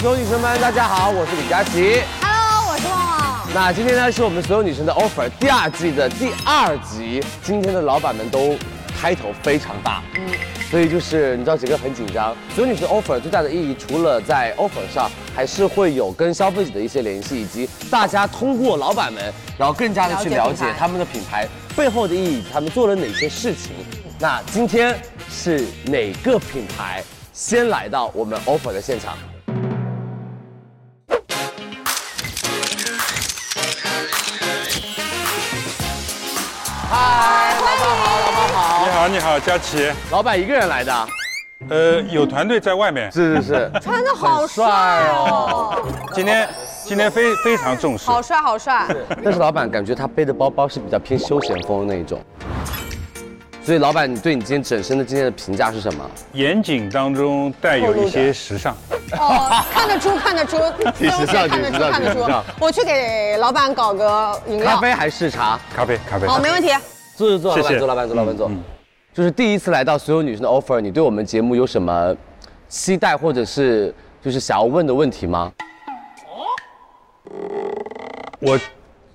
[0.00, 2.00] 所有女生们，大家好，我是李佳琦。
[2.22, 3.48] Hello，我是旺旺。
[3.52, 8.56] 那今天呢是我们所有女生的 offer 第二季的第二集，今天的老板们都
[8.96, 10.28] 开头非常大，嗯，
[10.70, 12.32] 所以就是你知道整个很紧张。
[12.54, 19.20] 所有女生 offer 最大的意义，除了在 offer 上，还是会有跟消费者的一些联系，以及大家通过老板们，
[19.58, 21.44] 然后更加的去了解他们的品牌
[21.76, 23.72] 背后的意义，他们做了哪些事情。
[24.20, 24.96] 那今天
[25.28, 29.18] 是哪个品牌先来到我们 offer 的现场？
[38.98, 39.06] 好。
[39.06, 39.92] 你好，佳琪。
[40.10, 41.08] 老板一个人来的？
[41.70, 43.10] 呃，有团队在外面。
[43.12, 46.48] 是是是， 穿的好帅哦，今天
[46.84, 48.06] 今天非非常重视。
[48.06, 48.86] 好帅好帅。
[49.22, 52.20] 但是老板感觉他背的包包是比较偏休闲风的那一种。
[53.62, 56.04] 所以老板，你对你今天整身的今天的评价是什么？
[56.32, 58.74] 严谨当中带有一些时尚。
[59.12, 60.56] 哦，看得出看得出，
[60.98, 62.44] 挺时尚看得出挺时尚看得出挺时尚。
[62.58, 64.74] 我去给老板搞个饮料。
[64.74, 65.58] 咖啡还是茶？
[65.76, 66.26] 咖啡，咖啡。
[66.26, 66.74] 好，没问题。
[67.14, 68.50] 坐坐坐，老谢谢板坐，老板坐，老板坐。
[69.18, 72.16] 就是第一次来到所有女生的 offer，你对我们节目有什么
[72.68, 75.52] 期待，或者是就是想要问的问题吗？
[78.38, 78.56] 我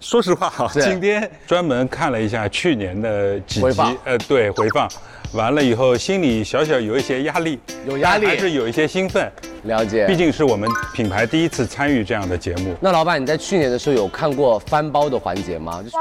[0.02, 4.90] 说实话哈，是今天专门看了一下去年的几集，呃，对，回放，
[5.32, 9.32] 完了以后心里小小有一些压力，有压力还是有一些兴奋，
[9.64, 10.06] 了解。
[10.06, 12.76] 毕竟是我们品牌第一次参与这样的节目。
[12.82, 15.82] 那老板，你在去年的时候有看过翻包的环节吗？
[15.82, 15.96] 就是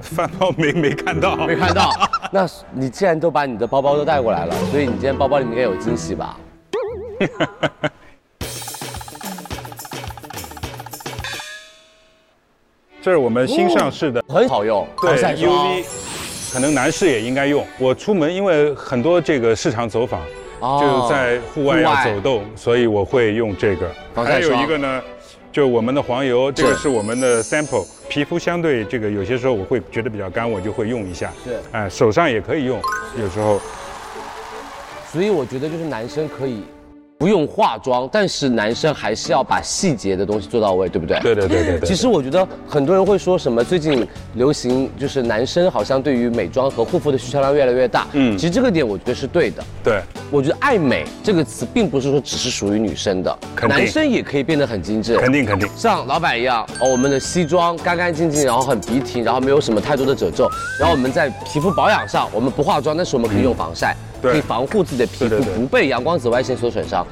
[0.00, 1.90] 饭包没没看到，没看到。
[2.32, 6.36] 那你既然都把你的包包都带过来了，所以你今天包包里面应该有惊喜吧？
[13.02, 15.84] 这是我们新上市的很好用，对防晒霜 UV，
[16.52, 17.66] 可能男士也应该用。
[17.78, 20.20] 我出门因为很多这个市场走访，
[20.60, 23.88] 哦就在户外要走动，所以我会用这个。
[23.88, 25.02] 还防晒霜有一个呢，
[25.52, 27.86] 就我们的黄油，这个是我们的 sample。
[28.08, 31.32] 皮肤相对这个有些时候我会觉得比较干，我就会用一下。
[31.44, 32.80] 对哎，手上也可以用，
[33.18, 33.60] 有时候
[35.12, 36.62] 所以我觉得就是男生可以
[37.20, 41.20] 不用化妆，但是男生还是要把细节的东西做到位，对不对？
[41.20, 41.86] 对对对对对。
[41.86, 48.06] 其实我觉得很多人会说什么最近流行就是男生好像对于美妆和护肤的需求量越来越大。
[48.14, 49.62] 嗯，嗯其实这个点我觉得是对的。
[49.84, 53.38] 对我觉得爱美这个词并不是说只是属于女生的，
[53.68, 55.18] 男生也可以变得很精致。
[55.18, 55.68] 肯定肯定。
[55.76, 60.48] 像老板一样，哦，我们的西装干干净净，然后很笔挺，然后没有什么太多的褶皱。
[60.78, 67.06] 然后我们在皮肤保养上，我们不化妆，但是我们可以用防晒，对可以防护自己的皮肤不被阳光紫外线所损伤。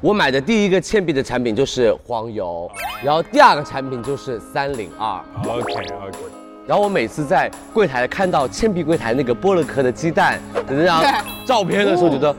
[0.00, 2.70] 我买的第一个倩碧的产品就是黄油，
[3.02, 5.20] 然后第二个产品就是三零二。
[5.48, 6.18] OK OK。
[6.66, 11.10] 然后我每次在柜台看到倩碧柜台那个波乐壳的鸡蛋的那张对
[11.46, 12.34] 照片的时候，觉得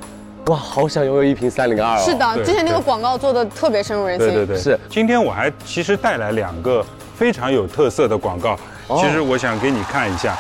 [0.46, 2.04] 哇，好想拥有一瓶三零二哦。
[2.06, 4.28] 是的，对之前那个广告做的特别深入人心。
[4.28, 6.86] 对对对，是今天我还其实带来两个
[7.16, 10.38] 非常有特色的广告，哦其实我想给你看一下。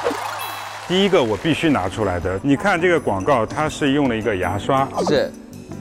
[0.89, 5.31] 第一个我必须拿出来的，你看这个广告，它是用了一个牙刷，是，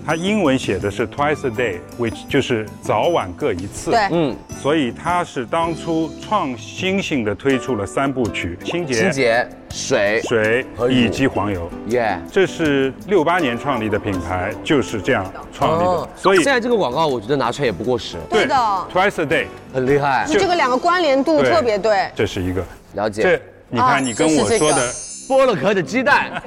[0.04, 3.90] 它英文写的是 twice a day，which 就是早晚各一次。
[3.90, 11.70] 对嗯，所以它是当初创新性的推出了三部曲：清洁、清洁、水、水和乳以及黄油。
[11.86, 12.20] 耶。
[12.30, 15.90] 这是六八年创立的品牌，就是这样创立的。
[15.90, 18.54] 哦所以现在这个广告，我觉得拿出来也不过时，对的
[18.92, 20.26] ，，twice a day，很厉害。
[20.28, 22.10] 就这个两个关联度特别对。
[22.14, 22.62] 这是一个。
[22.92, 23.22] 了解。
[23.22, 23.40] 这
[23.70, 24.92] 你啊看，你跟我说的，
[25.28, 26.42] 剥了壳的鸡蛋，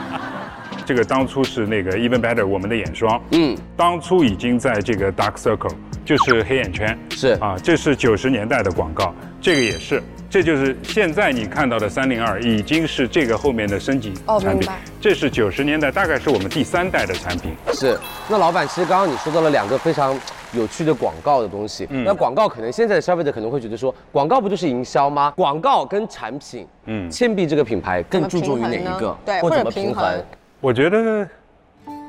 [0.86, 5.74] 这个当初是那个 Even Better 我们的眼霜，嗯，当初已经在这个 Dark Circle，
[6.04, 7.28] 就是黑眼圈，是。
[7.40, 10.02] 啊，这是九十年代的广告，这个也是。
[10.28, 14.78] 这就是现在你看到的三零二，已经是这个后面的升级产品哦明白。
[15.00, 17.54] 这是九十年代，大概是我们第三代的产品。
[17.72, 17.98] 是。
[18.28, 20.18] 那老板，其实刚刚你说到了两个非常
[20.52, 21.86] 有趣的广告的东西。
[21.90, 25.32] 嗯那广告可能现在的消费者可能会觉得说，广告不就是营销吗？
[25.36, 29.16] 广告跟产品，嗯，嗯倩碧这个品牌更注重于哪一个？
[29.24, 30.24] 对或怎么或者平衡？
[30.60, 31.28] 我觉得，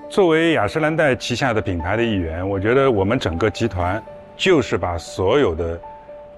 [0.09, 4.01] 作为雅诗兰黛旗下的品牌的一员，我觉得我们整个集团
[4.35, 5.79] 就是把所有的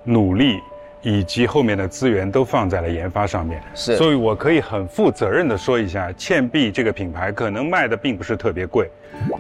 [0.04, 0.60] 努力
[1.02, 3.62] 以及后面的资源都放在了研发上面。
[3.74, 8.90] 是所以我可以很负责任的说一下，倩碧这个品牌可能卖的并不是特别贵，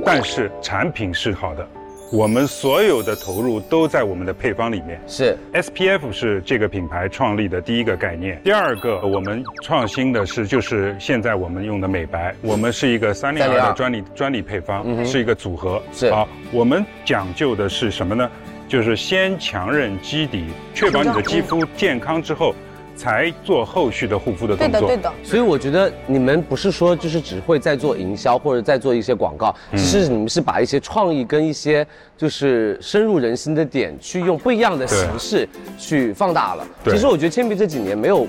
[0.05, 1.67] 但是产品是好的。
[2.11, 4.99] 我们所有的投入都在我们的配方里面。
[5.05, 8.41] 是 SPF 是这个品牌创立的第一个概念。
[8.43, 15.79] 第二个，我们创新的是，就是现在我们用的美白，我们是一个三零二的专利专利配方，是一个组合。
[15.93, 18.27] 是好，我们讲究的是什么呢？
[18.69, 20.45] 就是先强韧肌底，
[20.75, 22.53] 确保你的肌肤健康之后，
[22.95, 24.81] 才做后续的护肤的，动作。
[24.81, 25.11] 对的。
[25.23, 31.85] 所以我觉得你们不是说就是只会在做营销或者在做一些广告，嗯其实你们是把一些创意跟一些
[32.15, 35.49] 就是深入人心的点，去用不一样的形式
[35.79, 36.67] 去放大了。
[36.83, 38.27] 对其实我觉得铅笔这几年没有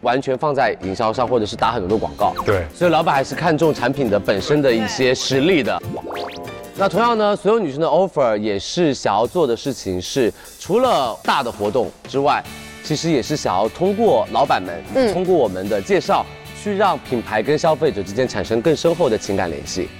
[0.00, 2.32] 完全放在营销上，或者是打很多的广告。
[2.46, 5.78] 对所以老板还是看重产品的本身的一些实力的。
[6.80, 12.42] 那同样呢，所有女生的 offer 也是想要做的事情是，除了大的活动之外，
[12.82, 16.24] 其实也是想要通过老板们，嗯通过我们的介绍，
[16.58, 19.90] 去让品牌跟消费者之间产生更深厚的情感联系。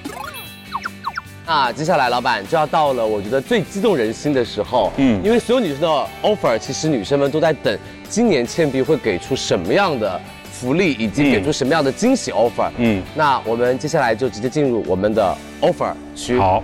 [1.46, 7.78] 那接下来，老板就要到了我觉得最激动人心的时候，嗯嗯，因为所有女生的 offer，其实女生们都在等
[8.08, 10.18] 今年倩碧会给出什么样的
[10.60, 12.68] 福利，以及嗯给出什么样的惊喜 offer。
[12.76, 16.38] 嗯嗯，那我们接下来就直接进入我们的 offer 区。
[16.38, 16.62] 好，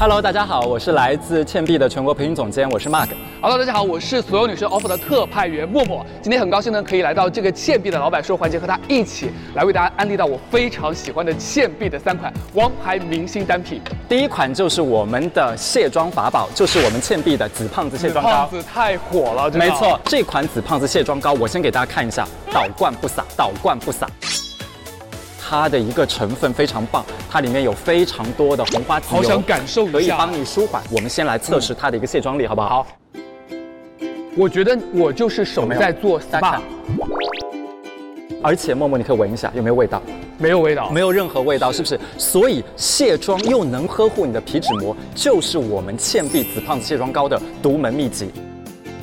[0.00, 3.08] Hello，大家好，我是来自倩碧的全国培训总监，我是 Mark。
[3.40, 6.06] Hello，大家好，我是所有女生 offer 的特派员默默。
[6.22, 13.82] 今天很高兴呢，可以来到这个倩碧的老板说环节，和他一起来为大家安利到我非常喜欢的倩碧的三款王牌明星单品。
[14.08, 18.50] 第一款就是我们的卸妆法宝，就是我们倩碧的紫胖子卸妆膏胖。
[18.50, 24.08] 子太火了，没错，这款紫胖子卸妆膏，我先给大家看一下，倒灌不洒，倒灌不洒。
[25.50, 30.82] 它的一个成分非常棒，它里面有非常多的红花籽油，好想感受一下可以帮你舒缓。
[30.90, 32.68] 我们先来测试它的一个卸妆力，好不好？
[32.68, 32.86] 好。
[34.36, 36.60] 我觉得我就是手在做 SPA，
[38.42, 40.02] 而且默默，你可以闻一下，有没有味道？
[40.36, 40.90] 没有味道。
[40.90, 41.98] 没有任何味道，是不是？
[42.18, 48.30] 所以卸妆又能呵护你的皮脂膜，就是我们倩碧紫胖子卸妆膏的独门秘籍。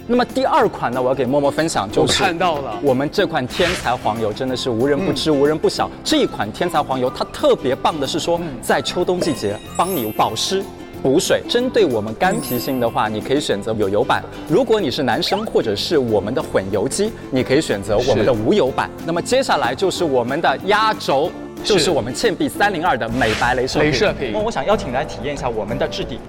[0.08, 2.78] 那么第二款呢，我要给默默分享，就是看到了。
[2.84, 5.90] 我们这款天才黄油真的是无人不知、无人不晓。
[6.04, 10.64] 这一款天才黄油，它特别棒的是说，在秋冬季节帮你保湿。
[11.02, 18.90] 补水，针对我们干皮性的话，你可以选择有油版；如果你是男生或者是我们的混油肌，你可以选择我们的无油版。
[19.06, 21.32] 那么接下来就是我们的压轴，
[21.64, 26.20] 就是我们倩碧三零二的美白镭射镭射屏那我想邀请你来体验一下我们的质地。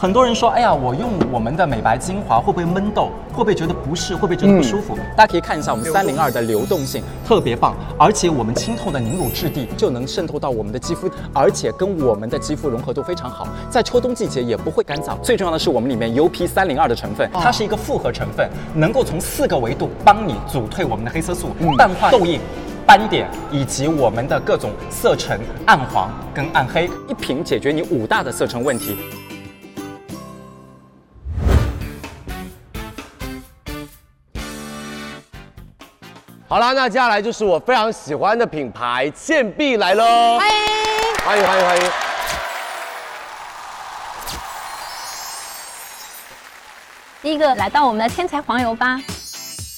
[0.00, 3.10] 很多人说，哎呀，我用我们的美白精华会不会闷痘？
[3.34, 4.14] 会不会觉得不适？
[4.14, 4.96] 会不会觉得不舒服？
[5.14, 15.20] 大家可以看一下我们三零二的流动性特别棒，而且我们清透的凝乳质地就能渗透到我们的肌肤，而且跟我们的肌肤融合度非常好，在秋冬季节也不会干燥。
[15.20, 22.40] 最重要的是我们里面 UP 三零二的成分，它是一个复合成分，能够从四个维度帮你阻退我们的黑色素，淡化痘印。
[22.86, 28.96] 斑点以及我们的各种色沉、暗黄跟暗黑，一瓶解决你五大的色沉问题。
[36.50, 40.04] 好啦，那接下来就是我非常喜欢的品牌倩碧来喽，
[40.36, 40.56] 欢迎。
[41.24, 41.82] 欢迎欢迎欢迎。
[47.22, 49.00] 第一个来到我们的天才黄油吧。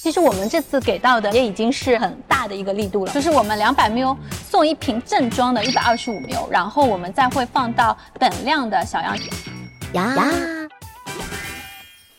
[0.01, 4.17] 其实我们这次给到的也已经是很大的一个力度了，就是我们两百 ml
[4.49, 9.15] 送一瓶正装的一百二十五 ml，然后我们再会放到等量的小样。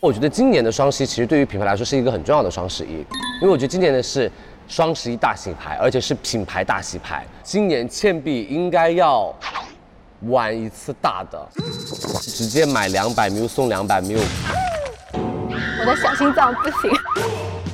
[0.05, 2.99] 我觉得今年的双十一其实对于品牌来说是一个很重要的双十一，
[3.41, 4.31] 因为我觉得今年的是
[4.69, 7.25] 双十一大洗牌，而且是品牌大洗牌。
[7.43, 9.35] 今年倩碧应该要
[10.29, 11.49] 玩一次大的，
[12.21, 14.21] 直接买两百 ml 送两百 ml，
[15.81, 16.91] 我的小心脏不行。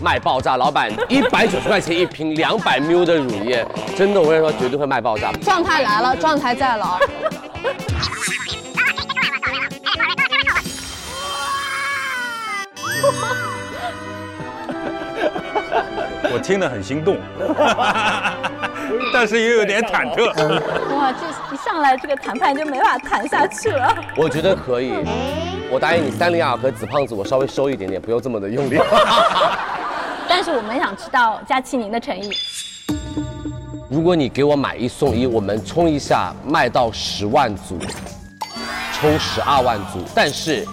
[0.00, 0.56] 卖爆炸！
[0.56, 3.66] 老板一百九十块钱一瓶两百 ml 的乳液，
[3.96, 5.32] 真的我跟你说绝对会卖爆炸。
[5.42, 6.96] 状态来了，状态在了
[16.32, 17.16] 我听得很心动，
[19.12, 20.26] 但是也有点忐忑。
[20.94, 23.92] 哇，这一上来这个谈判就没法谈下去了。
[24.16, 24.92] 我觉得可以，
[25.70, 28.78] 我答应你三零二和紫胖子我稍微收一点点，不用这么的用力。
[30.28, 32.30] 但是我们想知道佳期您的诚意。
[33.88, 37.76] 如果你给我买一送一，我们冲一下卖到十万组，
[38.92, 39.98] 冲十二万组。
[40.14, 40.64] 但是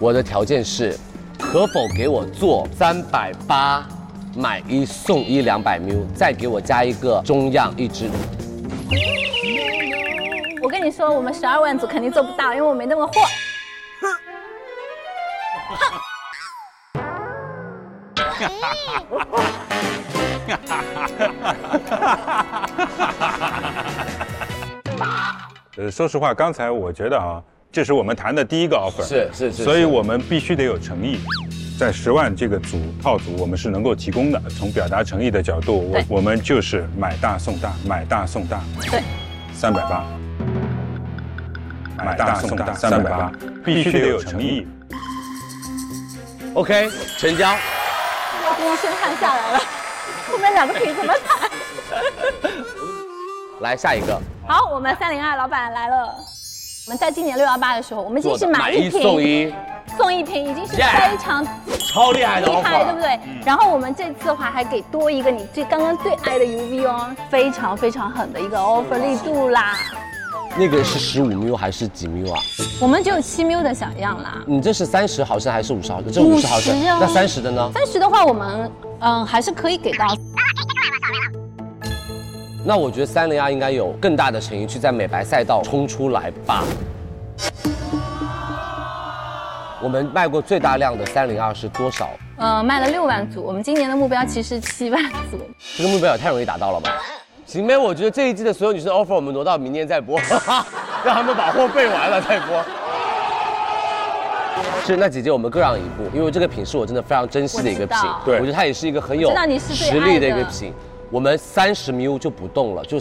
[0.00, 0.98] 我的条件是，
[1.38, 3.86] 可否给我做三百八
[4.36, 8.10] 买一送一两百 ml，再给我加一个中样一支。
[10.62, 13.12] 我跟你说，我们十二万组肯定做不到，因为我没那么货。
[25.76, 31.18] 呃，说实话，刚才我觉得啊，这是我们谈的第一个 offer，是是是所以我们必须得有诚意。
[31.84, 34.40] 在十万这个组套组，我们是能够提供的。
[34.58, 39.02] 从表达诚意的角度，我我们就是买大送大，买大送大，对，
[39.52, 40.02] 三百八，
[41.98, 43.30] 买大送大，三百八，
[43.62, 44.66] 必须得有诚意。
[46.54, 46.88] OK，
[47.18, 47.54] 成交。
[48.56, 49.58] 第一身汗下来了，
[50.26, 51.50] 后面两个品怎么踩？
[53.60, 56.14] 来下一个，好，我们三零二老板来了。
[56.86, 59.52] 我们在今年六幺八的时候，我们其实是买一送一，
[59.96, 61.46] 送一瓶，已经是非常
[61.78, 63.00] 超厉害的厉害，对不。
[63.00, 63.20] 对？
[63.44, 69.76] 然后我们这次的话还给多一个你最刚刚最爱的 UV 哦，非常非常狠的一个 offer 力度啦。
[70.56, 72.40] 那个是十五 ml 还是几 ml 啊？
[72.80, 76.12] 我们只有七 ml 的小样啦，你这是三十毫升还是五十毫升？
[76.12, 77.70] 这五十毫升50啊，那三十的呢？
[77.74, 80.06] 三十的话我们嗯还是可以给到。
[82.64, 86.64] 那我觉得三零二应该有更大的诚意去在美白赛道冲出来吧。
[89.84, 92.08] 我们卖过最大量的三零二是多少？
[92.38, 95.38] 呃，卖了六万组，我们今年的目标其实七万组。
[95.76, 96.90] 这个目标也太容易达到了吧？
[97.44, 100.18] 行呗，我觉得这一季的所有女生 offer 我们挪到明年再播，
[101.04, 102.64] 让他们把货备完了再播。
[104.86, 110.72] 是，那姐姐我们各让一步，因为这个品是我真的非常珍惜的一个品对我觉得它也是一个很有实力的一个品。
[111.10, 112.96] 我们三十 ml 就不动了，就，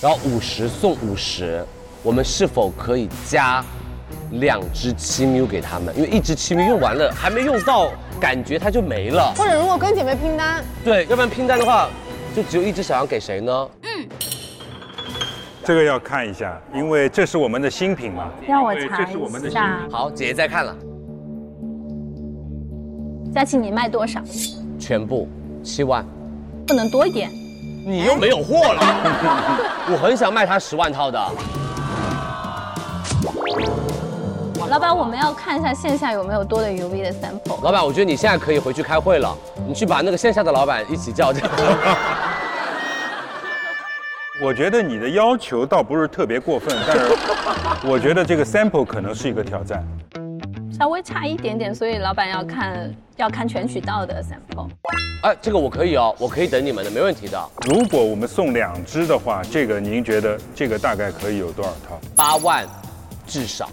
[0.00, 1.62] 然后五十送五十，
[2.02, 3.62] 我们是否可以加
[4.32, 5.94] 两支七 ml 给他们？
[5.96, 9.32] 因为一支七 ml 用完了，还没用到，感觉它就没了。
[9.36, 11.88] 或者如果跟姐妹拼单，对，要不然拼单的话，
[12.34, 13.68] 就只有一只小羊给谁呢？
[13.82, 14.08] 嗯
[15.62, 18.30] 这个要看一下，因为这是我们的新品嘛。
[18.48, 19.68] 让我查因为这是我们的一新品。
[19.68, 20.74] 下，好，姐姐在看了，
[23.32, 24.20] 佳琪你卖多少？
[24.78, 25.28] 全部
[25.62, 26.04] 七万，
[26.66, 27.30] 不能多一点。
[27.86, 28.80] 你又没有货了。
[29.92, 31.20] 我很想卖他十万套的，
[34.68, 37.62] 老板，我们要看一下线下有没有多的 UV 的 sample。
[37.62, 39.36] 老板，我觉得你现在可以回去开会了，
[39.66, 41.50] 你去把那个线下的老板一起叫进来。
[44.42, 47.04] 我觉得你的要求倒不是特别过分，但是
[47.86, 49.84] 我觉得这个 sample 可能是一个挑战。
[50.78, 54.68] 稍微差一点点，所以老板要看要看全渠道的 sample。
[55.22, 57.38] 哎，这个我可以哦，我可以等你们的，没问题的。
[57.66, 62.00] 如果我们送两支的话，这个您觉得这个大概可以有多少套？
[62.16, 62.66] 八万，
[63.30, 63.70] 至少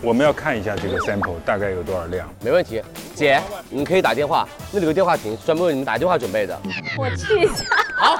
[0.00, 2.32] 我们要看一下这个 sample 大概有多少量。
[2.40, 2.80] 没问题。
[3.12, 6.56] 姐，你可以打电话，那里有个电话亭，专门为你们打电话准备的。
[6.96, 7.64] 我去一下。
[7.96, 8.16] 好，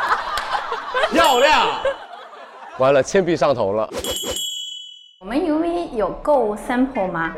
[1.13, 1.69] 漂亮。
[2.79, 3.89] 完了，铅笔上头了。
[5.21, 7.33] 我们 UV 有够 sample 吗？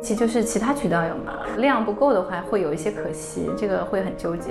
[0.00, 1.32] 其实就是其他渠道有吗？
[1.56, 4.50] 量不够的话，会有一些可惜，这个会很纠结。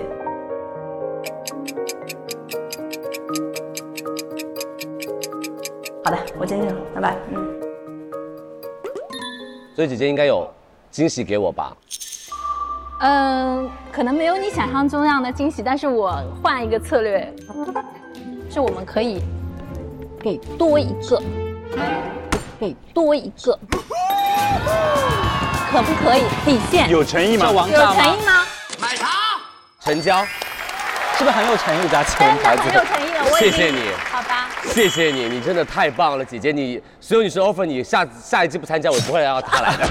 [6.03, 7.15] 好的，我坚定了，拜拜。
[7.31, 7.59] 嗯，
[9.75, 10.51] 所以姐姐应该有
[10.89, 11.75] 惊喜给我吧？
[13.01, 17.33] 嗯，可能没有你想象中那样的惊喜，但是我换一个策略，
[18.49, 19.21] 是我们可以
[20.19, 21.21] 给多一个，
[22.59, 23.57] 给多一个，
[25.71, 26.23] 可不可以？
[26.45, 27.53] 底线有诚意吗这？
[27.53, 27.77] 王有？
[27.77, 28.45] 诚意吗？
[29.81, 30.25] 成交，
[31.17, 31.87] 是不是很有诚意？
[31.87, 33.91] 佳琪，真的很有诚意了，我谢谢你。
[34.73, 39.85] 谢谢你，你真的太棒了，姐姐，你所有女生 offer 你下下一季不参加，我不会让她来的。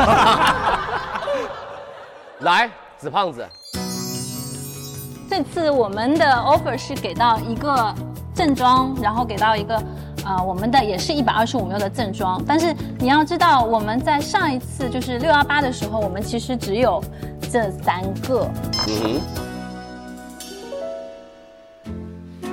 [2.47, 3.47] 来，紫胖子，
[5.29, 7.95] 这次我们的 offer 是给到一个
[8.35, 9.83] 正装，然后给到一个
[10.25, 17.03] 呃我们的也是一百二十五 ml 的正装，但是你要知道我们在上一次就是六幺八的时候，我们其实只有
[17.53, 18.49] 这三个，
[18.87, 19.48] 嗯哼。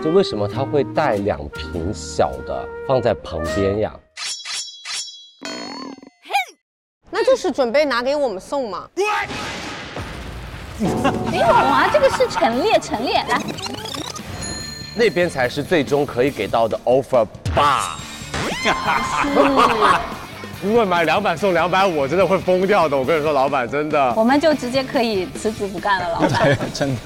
[0.06, 3.92] 这为什么他会带两瓶小的放在旁边呀？
[7.10, 8.88] 那就是准备拿给我们送嘛。
[11.32, 13.42] 没有啊，这个是陈列陈列，来，
[14.94, 17.98] 那边才是最终可以给到的 offer 吧？
[20.62, 22.96] 如果买两百送两百五，我真的会疯掉的。
[22.96, 24.14] 我跟你说，老板真的。
[24.16, 26.56] 我们就直接可以辞职不干了，老板。
[26.76, 27.02] 真的。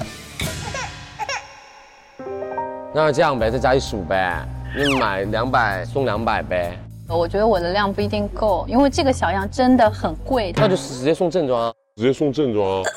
[2.92, 4.44] 那这样呗，再加一十五呗，
[4.76, 10.52] 你买两百送两百呗，我觉得我的量不一定够，因为这个小样真的很贵。
[10.56, 11.72] 那就直接送正装啊。
[11.96, 12.90] 直接送正装啊。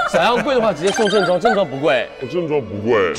[0.10, 2.08] 小样贵的话，直接送正装，正装不贵。
[2.22, 3.12] 我正装不贵，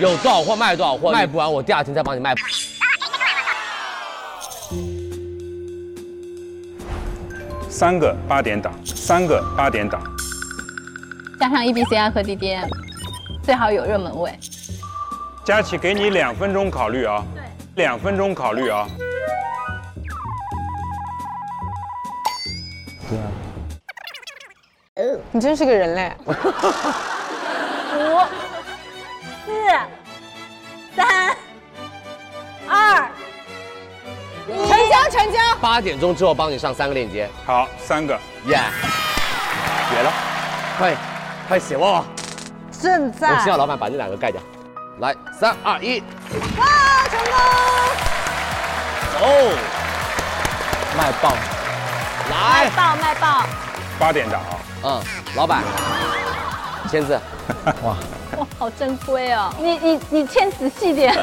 [0.00, 2.34] 有多少货卖多少货，卖不完我第二天再帮你卖。
[7.68, 10.02] 三个八点档，三个八点档。
[11.38, 12.68] 加上 E EBCI 和 DDM，
[13.44, 14.32] 最好有热门位。
[15.44, 17.22] 佳琪，给你两分钟考虑啊。
[17.34, 17.42] 对。
[17.76, 18.88] 两分钟考虑啊。
[23.08, 23.24] 对啊
[25.30, 26.12] 你真是个人类。
[26.26, 26.32] 五、
[29.44, 29.50] 四、
[30.96, 31.36] 三、
[32.68, 33.10] 二，
[34.46, 35.38] 成交，成成交。
[35.60, 38.14] 八点钟之后帮你上三个链接，好，三个，
[38.46, 38.58] 耶，
[39.90, 40.12] 写了，
[40.78, 40.96] 快
[41.48, 42.04] 快写旺旺，
[42.80, 44.40] 正在我需要老板把那两个盖掉。
[45.00, 46.00] 来，三二一，
[46.56, 46.64] 哇，
[47.10, 47.34] 成功！
[49.18, 49.26] 走，
[50.96, 51.34] 卖爆！
[52.30, 53.44] 来，卖爆卖爆！
[53.98, 55.02] 八点档啊，嗯，
[55.36, 55.62] 老板，
[56.90, 57.20] 签字。
[57.82, 57.96] 哇，
[58.58, 59.52] 好珍贵哦！
[59.58, 61.14] 你你你签仔细点。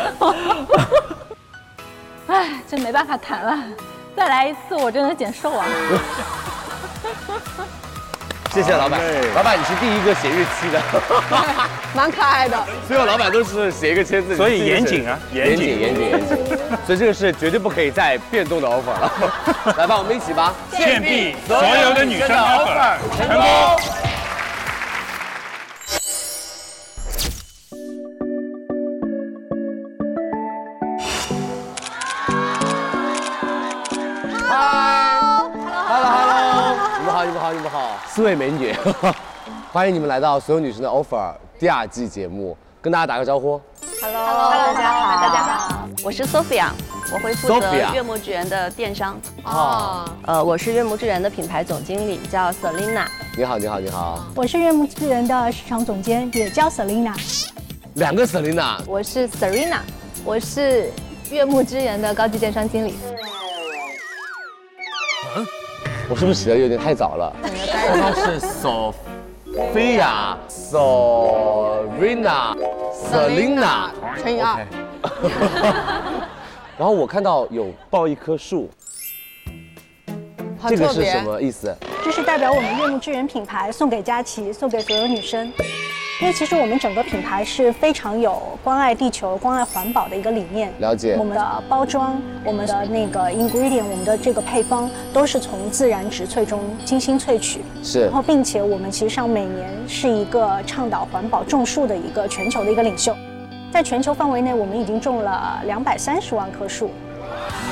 [2.27, 3.57] 哎，真没办法谈了，
[4.15, 5.65] 再来一次我真的减瘦啊！
[8.53, 8.99] 谢谢老板，
[9.33, 10.81] 老板你是第一个写日期的，
[11.95, 12.57] 蛮可爱的。
[12.85, 16.37] 所有老板都是写一个签字，所以严谨啊严谨严谨严谨，
[16.85, 19.11] 所以这个是绝对不可以再变动的 offer 了。
[19.77, 23.41] 来吧，我们一起吧，倩碧所有的女生的 offer 成功。
[38.13, 38.75] 四位美女，
[39.71, 43.51] 欢迎你们来到所有女生的 offer 第二季节目，跟大家打个招呼。
[44.01, 46.71] Hello，, Hello 大家好，大家好，我是 Sophia，
[47.13, 49.17] 我会负责 Sophia 悦木之源的电商。
[49.45, 53.05] 哦，呃，我是悦木之源的品牌总经理，叫 Selina。
[53.37, 57.15] 你好，你好，你好，我是悦木之源的市场总监，也叫 Selina。
[57.93, 59.77] 两个 Selina，我是 Serena，
[60.25, 60.91] 我是
[61.29, 62.95] 悦木之源的高级电商经理。
[66.11, 67.33] 我是不是起的有点太早了？
[67.87, 68.93] 刚刚是 so
[69.73, 72.53] 菲亚、Sorina、
[72.93, 73.91] Selina，
[74.21, 74.67] 乘以二。
[76.77, 78.69] 然后我看到有抱一棵树，
[80.67, 81.73] 这个是什么意思？
[82.03, 85.49] 这是代表我们悦木之源品牌送给佳琪，送给所有女生。
[86.21, 90.71] 因为其实我们整个品牌是非常有关爱地球、关爱环保的一个理念。
[90.77, 97.61] 了解我们的包装、我们的那个 ingredient、我们的这个配方都是从自然植萃中精心萃取。
[97.81, 103.15] 是然后，并且我们其实上每年是一个倡导环保种树的一个全球的一个领袖。
[103.73, 106.91] 在全球范围内，我们已经种了两百三十万棵树。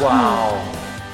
[0.01, 0.57] 哇哦，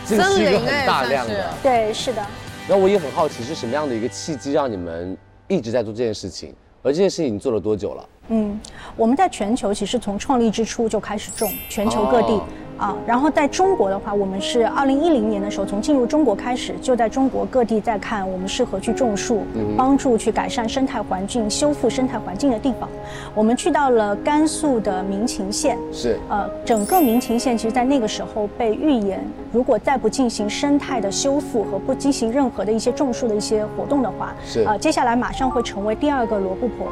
[0.08, 1.50] 这个是一个很大量的。
[1.62, 2.26] 对，是的。
[2.66, 5.18] 然后我也很好奇，是什么样的一个契机让你们
[5.50, 6.56] 一直在做这件事情？
[6.86, 8.10] 而这件事情你做了多久了？
[8.28, 8.60] 嗯，
[8.96, 12.34] 我们在全球其实从创立之初就开始种，全球各地。
[12.34, 12.44] 哦
[12.78, 19.44] 啊，然后在中国的话，我们是二零一零年的时候，从进入中国开始，就在中国各地在看我们适合去种树，
[19.78, 22.90] 帮助去改善生态环境、修复生态环境的地方。
[23.34, 36.88] 我们去到了甘肃的民勤县，是呃，整个民勤县其实在那个时候被预言，如果再不进行生态的修复和不进行任何的一些种树的一些活动的话，是呃，接下来马上会成为第二个罗布泊。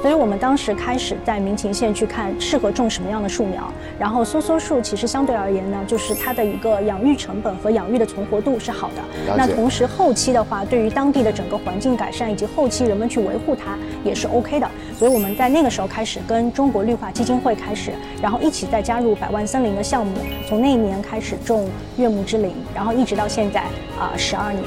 [0.00, 9.36] 所以我们当时开始在民勤县去看适合种什么样的树苗，然后梭梭树其实相对而言呢，就是它的一个养育成本和养育的存活度是好的。
[9.36, 14.66] 那同时后期的话，对于当地的整个环境改善以及后期人们去维护它也是 OK 的。
[14.98, 20.14] 所以我们在那个时候开始跟中国绿化基金会开始，然后一起再加入百万森林的项目，
[20.48, 23.60] 从那一年开始种悦木之林，然后一直到现在
[23.98, 24.64] 啊十二年。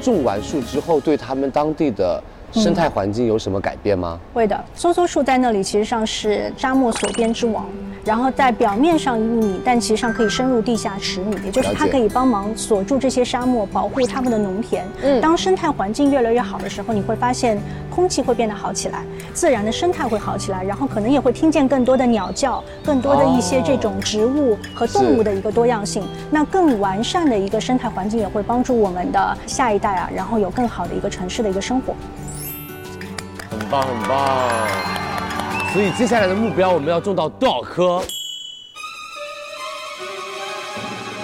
[0.00, 2.20] 种完树之后，对他们当地的
[2.52, 4.18] 生态环境有什么改变吗？
[4.34, 7.66] 会的，梭梭树在那里其实上是沙漠锁边之王，
[8.04, 14.84] 然后在表面上一米，但其实上可以深入地下十米，也就是它可以帮忙锁住这些沙漠，保护他们的农田。
[15.02, 17.58] 嗯当生态环境越来越好的时候，你会发现
[17.90, 26.02] 空气会变得好起来，自然的生态会好起来，然后可能也会听见更多的鸟叫，更多的一些这种植物和动物的一个多样性。
[26.30, 31.94] 那更完善的一个生态环境也会帮助我们的下一代啊，然后有更好的一个城市的一个生活。
[33.72, 34.68] 棒，很棒。
[35.72, 38.02] 所以接下来的目标，我们要种到多少棵？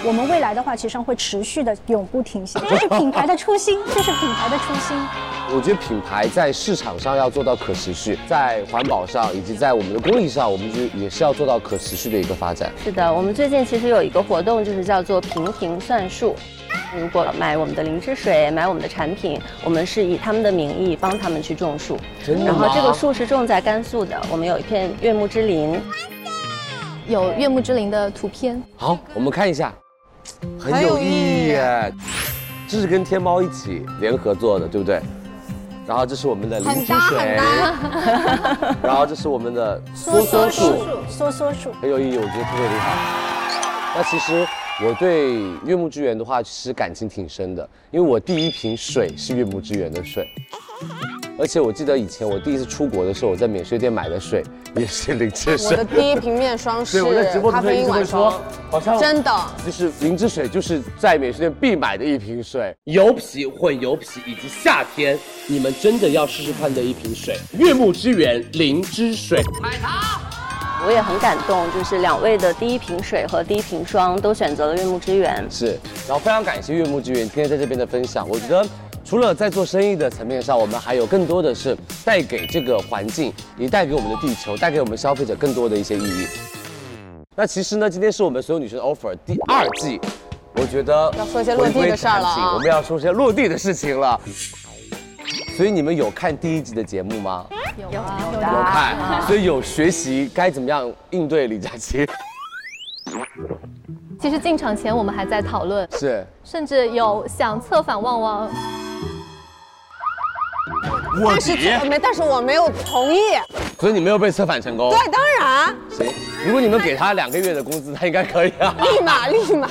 [0.07, 4.97] 我们未来的话，其实上会持续的永不停歇， 这是品牌的初心，这是品牌的初心。
[5.51, 12.71] 我觉得品牌在市场上要做到可持续，在环保上以及在我们的工艺上，我们就也是要做到可持续的一个发展。
[12.83, 16.37] 是的，我们最近其实有一个活动，就是叫做平平算数。
[16.97, 21.99] 如果买我们的灵芝水，买我们的产品，我们是以他们的名义帮他们去种树。
[22.25, 25.81] 真的然后这个树是种在甘肃的，我们有一片悦木之林。
[27.09, 28.63] 有悦木之林的图片。
[28.77, 29.73] 好，我们看一下，
[30.59, 31.93] 很有意义耶。
[32.69, 35.01] 这是跟天猫一起联合做的，对不对？
[35.87, 37.19] 然后这是我们的灵芝水，
[38.83, 42.95] 然后这是我们的梭梭树，梭梭树，很有意义，我觉得特别厉害。
[43.97, 44.47] 那其实
[44.85, 50.29] 我对悦木之源的话，其实感情挺深的，因为我第一瓶水是悦木之源的水。
[51.39, 54.43] 而且我记得以前我第一次出国的时候，我在免税店买的水
[54.75, 55.85] 也是灵芝我的。
[55.85, 57.01] 第一瓶面霜是
[57.51, 59.31] 咖啡因晚霜，，好像真的。
[59.65, 69.41] 就是灵芝水就是在免税店必买的一瓶水，油皮、混油皮以及夏天你们真的要试试看的一瓶水，悦木之源灵芝水。
[69.63, 70.21] 买它
[70.85, 75.45] 我也很感动，就是两位的第一瓶水和第一瓶霜都选择了悦木之源。
[75.51, 78.29] 是，然后非常感谢悦木之源今天在这边的分享。
[78.29, 78.65] 我觉得
[79.09, 86.27] 除了在做生意的层面上，我们还有更多的是带给这个环境，也带给我们的地球，带给我们消费者更多的一些意义。
[87.35, 89.99] 那其实呢，今天是我们所有女生的 offer 第二季，
[90.57, 94.21] 我觉得要说一些落地的事儿了啊我们要说些落地的事情了。
[95.57, 97.47] 所以你们有看第一集的节目吗？
[97.79, 102.07] 有啊，有有看，所以有学习该怎么样应对李佳琦。
[104.21, 108.51] 其实进场前我们还在讨论，是，甚至有想策反旺旺。
[111.25, 111.55] 但是
[111.89, 113.21] 没，但是我没有同意。
[113.79, 114.91] 所以你没有被策反成功。
[114.91, 116.07] 对，当然，行，
[116.47, 118.75] 如果你们给他两个月的工资，他应该可以啊。
[118.81, 119.69] 立马立马，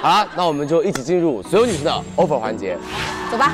[0.00, 2.76] 好了，那我们就一起进入所有女生的 offer 环节。
[3.30, 3.52] 走吧。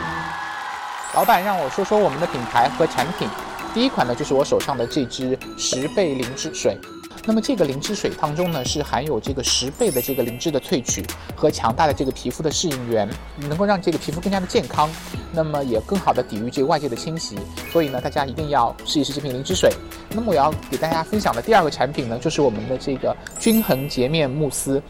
[1.14, 3.28] 老板让我说说我们的品牌和产品。
[3.72, 6.78] 第一款呢，就是我手上的这支十倍灵芝水。
[7.24, 14.88] 那么这个灵芝水当中呢，是含有这个十倍的这个灵芝的萃取和强大的这个皮肤的适应源，能够让这个皮肤更加的健康，
[15.32, 17.36] 那么也更好的抵御这个外界的侵袭。
[17.72, 19.72] 所以呢，大家一定要试一试这瓶灵芝水。
[20.10, 24.82] 那么我要给大家分享的第二个产品呢，就是我们的这个均衡洁面慕斯。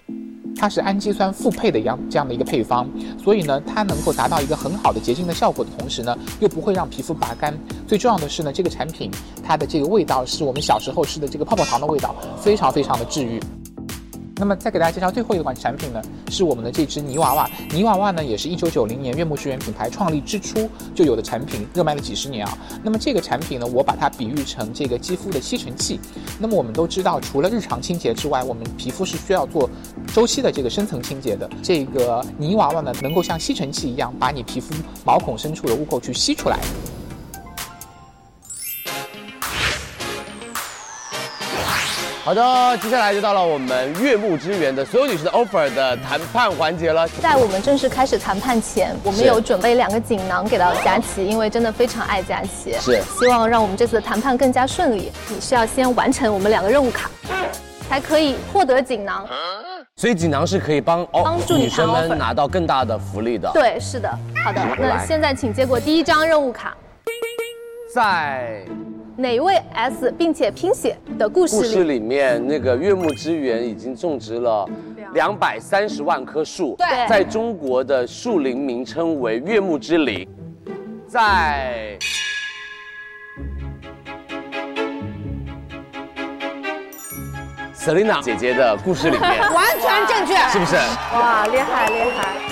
[0.58, 2.88] 它是氨基酸复配的一样这样的一个配方，
[3.22, 7.56] 所以呢，它能够达到一个很好的洁净的效果的同时呢，又不会让皮肤拔干。
[7.86, 9.10] 最重要的是呢，这个产品
[9.44, 13.38] 它的这个味道是我们小时候吃的这个泡泡糖的味道，非常非常的治愈。
[14.38, 17.48] 那么再给大家介绍最后一款产品呢，是我们的这只泥娃娃。
[17.70, 22.58] 泥娃娃呢，也是一九九零年悦木之源品牌创立之初就有的产品，热卖了几十年啊。
[22.82, 25.98] 那么这个产品呢，我把它比喻成这个肌肤的吸尘器。
[26.38, 29.70] 那么我们都知道，除了日常清洁之外，我们皮肤是需要做
[30.12, 31.48] 周期的这个深层清洁的。
[31.62, 36.58] 这个泥娃娃呢，能够像吸尘器一样，把你皮肤毛孔深处的污垢去吸出来。
[42.26, 47.06] 好的，接下来就到了我们悦木之源的所有女士的 offer 的谈判环节了。
[47.22, 55.12] 在我们正式开始谈判前，我们有准备两个锦囊给到佳琪，因为真的非常爱佳琪，是希望让我们这次的谈判更加顺利。
[55.28, 57.08] 你是要先完成我们两个任务卡，
[57.88, 59.24] 才可以获得锦囊。
[59.94, 64.10] 所以锦囊是可以帮哦帮助你女生们拿到更大的福利的。，对，是的，
[64.44, 64.60] 好的。
[64.80, 66.76] 那现在请接过第一张任务卡，
[67.96, 68.60] 在
[69.16, 74.68] 哪位 S 并且拼写的故事里，故事里面，那个月木之源已经种植了
[75.14, 80.28] 两百三十万棵树，对在中国的树林名称为月木之林，
[81.08, 81.98] 在。
[87.74, 90.36] Selina 姐姐的故事里面， 完全正确。
[90.50, 90.76] 是不是？
[90.76, 92.45] 哇，厉害厉害！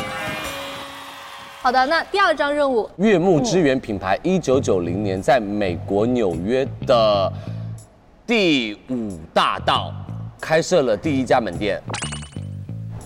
[1.65, 1.87] 好的。
[1.87, 7.33] 那第二张任务，悦木之源品牌一九九零年在美国纽约的
[8.27, 9.91] 第五大道
[10.39, 11.81] 开设了第一家门店。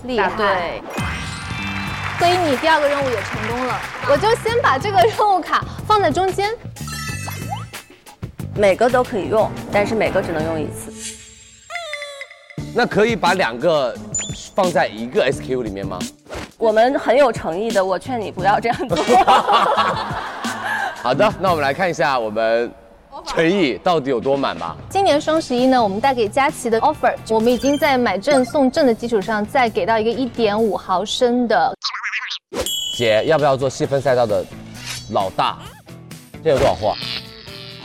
[0.03, 0.33] 厉害。
[0.37, 0.83] 对。
[2.19, 3.79] 所以你第二个任务也成功了，
[4.11, 6.51] 我就先把这个任务卡放在中间。
[8.57, 10.93] 每个都可以用，但是每个只能用一次。
[12.75, 13.97] 那可以把两个
[14.53, 15.97] 放在一个 SKU 里面吗？
[16.59, 18.99] 我们很有诚意的，我劝你不要这样做。
[21.01, 22.69] 好的，那我们来看一下我们
[23.25, 24.77] 诚意到底有多满吧。
[24.91, 31.73] 今年双十一呢，我们带给佳琪的 offer，我们已经在买正送正的基础上，再给到一个一点五毫升的。
[32.97, 34.45] 姐，要不要做细分赛道的
[35.13, 35.59] 老大？
[36.43, 36.97] 这有多少货？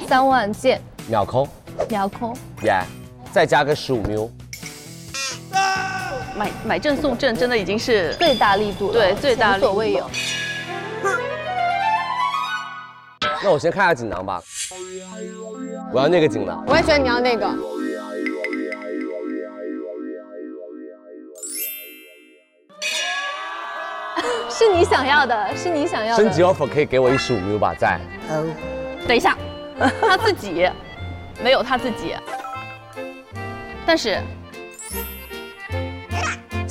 [0.07, 1.47] 三万件秒空，
[1.87, 2.81] 秒空，耶、
[3.31, 4.31] 再加个十五 ml。
[6.35, 10.09] 买买正送正真的已经是最大力度了，对最大力度前所未有。
[13.43, 14.41] 那我先看下锦囊吧。
[15.91, 16.63] 我要那个锦囊。
[16.67, 17.45] 我也觉得你要那个。
[24.49, 26.23] 是你想要的，是你想要的。
[26.23, 27.73] 升级 offer 可以给我一十五 ml 吧？
[27.77, 27.99] 在。
[29.07, 29.37] 等一下，
[30.01, 30.69] 他自己
[31.43, 32.15] 没有他自己，
[33.85, 34.21] 但是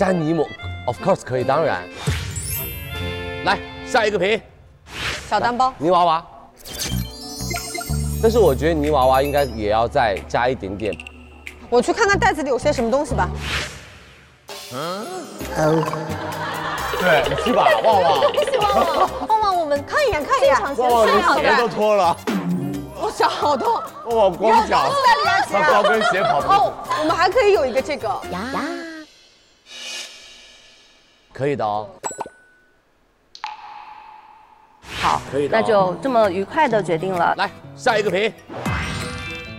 [0.02, 0.44] 加泥膜
[0.86, 1.80] ，of course 可以，当然。
[3.44, 4.42] 来下一个品，
[5.30, 6.26] 小单包，泥娃娃。
[8.20, 10.92] 但是我觉得泥娃娃应该也要再加一点点。
[11.70, 13.28] 我去看看袋子里有些什么东西吧。
[14.74, 15.06] 嗯。
[16.98, 18.20] 对，你去吧，旺旺。
[18.32, 22.16] 不希望我，旺旺，我们们看一眼，看一眼，现场哇，现场你鞋都脱了，
[23.00, 23.72] 我脚好痛，
[24.06, 24.84] 哇，光脚。
[24.84, 28.08] 有东西在里面他高跟鞋跑不哦，我们还可以有一个这个，
[31.32, 31.88] 可以的哦。
[34.82, 37.34] 好，可以的哦那就这么愉快的决定了。
[37.36, 38.32] 来，下一个品，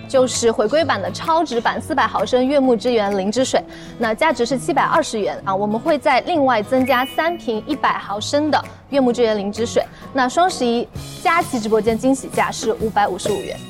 [0.07, 3.63] 就是回归版的超值版四百毫升悦木之源灵芝水，
[3.97, 9.83] 那价值是七百二十元啊，我们会再另外增加三瓶一百毫升的悦木之源灵芝水，
[10.13, 10.88] 那双十一
[11.21, 13.57] 佳琦直播间惊喜价是五百五十五元。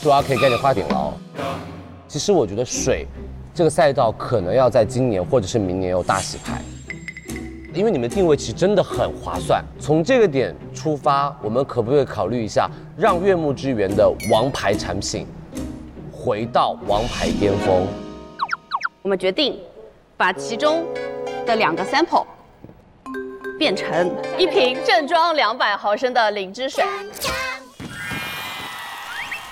[0.00, 1.14] 主要可以给你画饼了哦。
[2.06, 3.06] 其实我觉得水
[3.54, 6.60] 这个赛道可能要在今年或者是明年有大洗牌，
[7.72, 9.64] 因为你们定位其实真的很划算。
[9.78, 15.24] 从这个点出发，我们可不可以考虑一下，让悦木之源的王牌产品
[16.12, 17.86] 回到王牌巅峰？
[19.02, 19.56] 我们决定
[20.16, 20.84] 把其中
[21.46, 22.26] 的两个 sample
[23.56, 26.82] 变成一瓶正装两百毫升的灵芝水。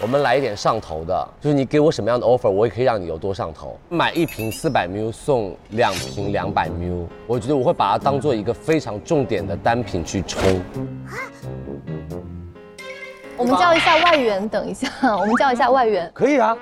[0.02, 3.78] 我们来一点上头的，就是你给我什么样的 offer，我也可以让你有多上头。
[3.88, 10.60] 买一瓶四百 ml 送两瓶两百 ml，我觉得我会把它当做一个非常重点的单品去冲。
[13.36, 16.56] 我们叫一下外援，等一下， 我们叫一下外援，可以啊，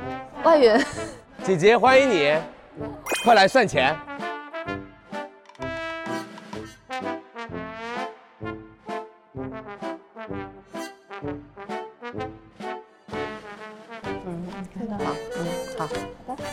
[0.45, 0.79] 外援。
[1.43, 2.35] 姐姐欢迎你，
[3.25, 3.97] 快来算钱。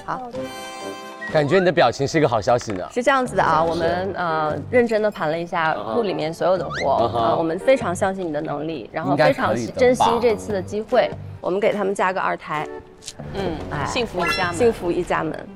[0.08, 0.22] 好，
[1.34, 2.88] 感觉你的表情是一个好消息呢。
[2.94, 12.66] 是这样子的啊，我们呃认真的盘了一下库里面所有的货我们非常相信你的能力，然后非常珍惜这次的机会，我们给他们加个二胎，
[13.34, 14.56] 嗯，哎幸福一家门。
[14.56, 15.48] 幸福一家门。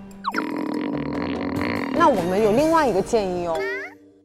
[1.94, 3.58] 那我们有另外一个建议哦，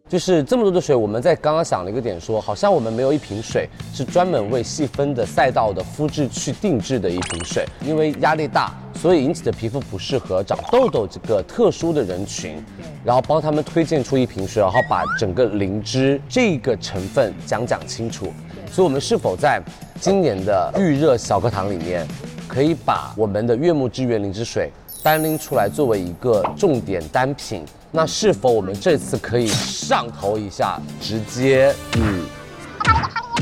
[0.09, 12.65] 就是这么多的水，我们在刚刚想了一个点说，好像我们没有一瓶水是专门为细分的赛道的肤质去定制的一瓶水，因为压力大，所以引起的皮肤不适合长痘痘这个特殊的人群，
[13.05, 18.27] 然后帮他们推荐出一瓶水，然后把整个灵芝这个成分讲讲清楚。
[18.71, 19.61] 所以，我们是否在
[20.01, 22.07] 今年的预热小课堂里面，
[22.47, 24.71] 可以把我们的悦木之源灵芝水
[25.03, 27.65] 单拎出来作为一个重点单品？
[27.91, 32.25] 那是否我们这次可以上头一下，直接嗯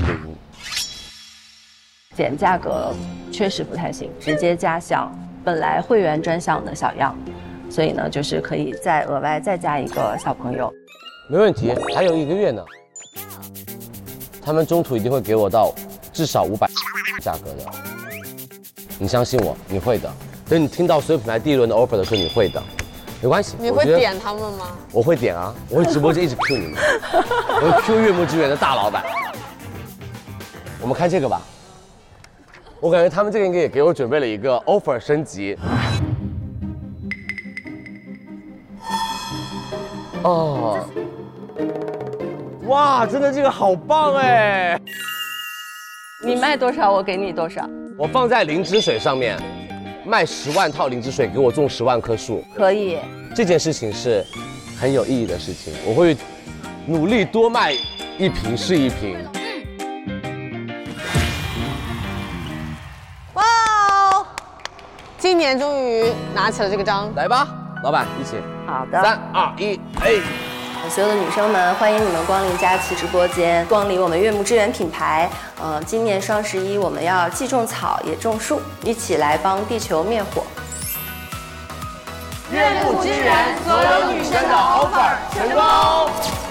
[0.07, 0.37] 零？
[2.17, 2.93] 减价格
[3.33, 7.17] 确实不太行，直接加项本来会员专项的小样，
[7.69, 10.73] 所以呢，就是可以再额外再加一个小朋友。
[11.29, 12.63] 没问题，还有一个月呢。
[14.41, 15.75] 他们中途一定会给我到
[16.13, 16.69] 至少五百
[17.23, 17.65] 价格的，
[18.99, 20.13] 你相信我，你会的。
[20.47, 22.63] 等你听到所有品牌第一轮的 offer 的时候，你会的，
[23.25, 23.57] 没关系。
[23.59, 24.67] 你会点他们吗？
[24.93, 26.75] 我会点啊，我会直播间一直 Q 你们，
[27.57, 29.03] 我会 Q 悦木之源的大老板。
[30.79, 31.41] 我们看这个吧，
[32.81, 35.57] 我感觉他们这个应该也给我准备了一个 offer 升级。
[40.23, 40.87] 哦，
[42.67, 44.79] 哇，真的这个好棒哎！
[46.23, 49.39] 你卖多少，我给你多少，我放在灵芝水上面，
[50.07, 52.45] 卖十万套灵芝水，给我种十万棵树。
[52.55, 52.99] 可以。
[53.35, 54.25] 这件事情是
[54.79, 56.17] 很有意义的事情，我会
[56.87, 57.73] 努力多卖
[58.19, 59.17] 一瓶是一瓶。
[63.33, 64.27] 哇哦，
[65.19, 67.49] 今年终于拿起了这个章，来吧，
[67.83, 68.37] 老板一起，
[68.67, 69.03] 好的。
[69.03, 70.13] 三二一，哎，
[70.91, 75.29] 所有的女生们，欢迎你们光临佳琦直播间，光临我们悦木之源品牌。
[75.61, 80.45] 呃，今年双十一我们要既种草也种树，一起来帮地球灭火。
[82.53, 86.44] 悦木之源所有女生的 offer 成功。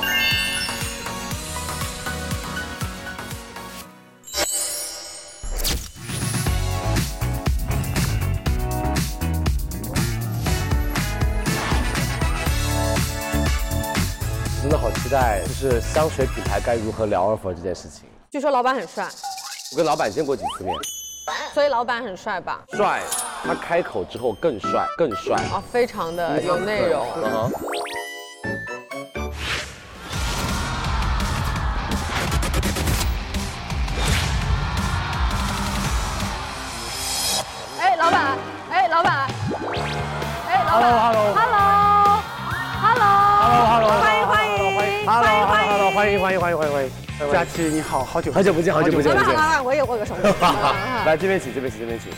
[15.13, 18.10] 真的好期待，就是香水品牌该如何聊 offer 这件事情。
[18.32, 19.08] 据说老板很帅，
[19.71, 20.76] 我跟老板见过几次面，
[21.54, 22.63] 所以老板很帅吧？
[22.71, 23.04] 帅，
[23.43, 25.36] 他开口之后更帅，更帅。
[25.52, 27.06] 啊，非常的有内容。
[27.17, 27.52] 嗯哼
[46.43, 49.34] 欢迎欢迎欢迎佳琪你好，好久好久不见，好久不见，好久不见。
[49.34, 50.13] 老板，我也握个手。
[51.08, 52.12] 来这边请，这边请，这边请。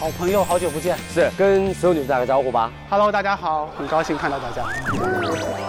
[0.00, 0.96] 好朋友，好久不见。
[1.12, 2.72] 是跟所有女生打个招呼吧。
[2.88, 4.64] Hello，大家好，很高兴看到大家。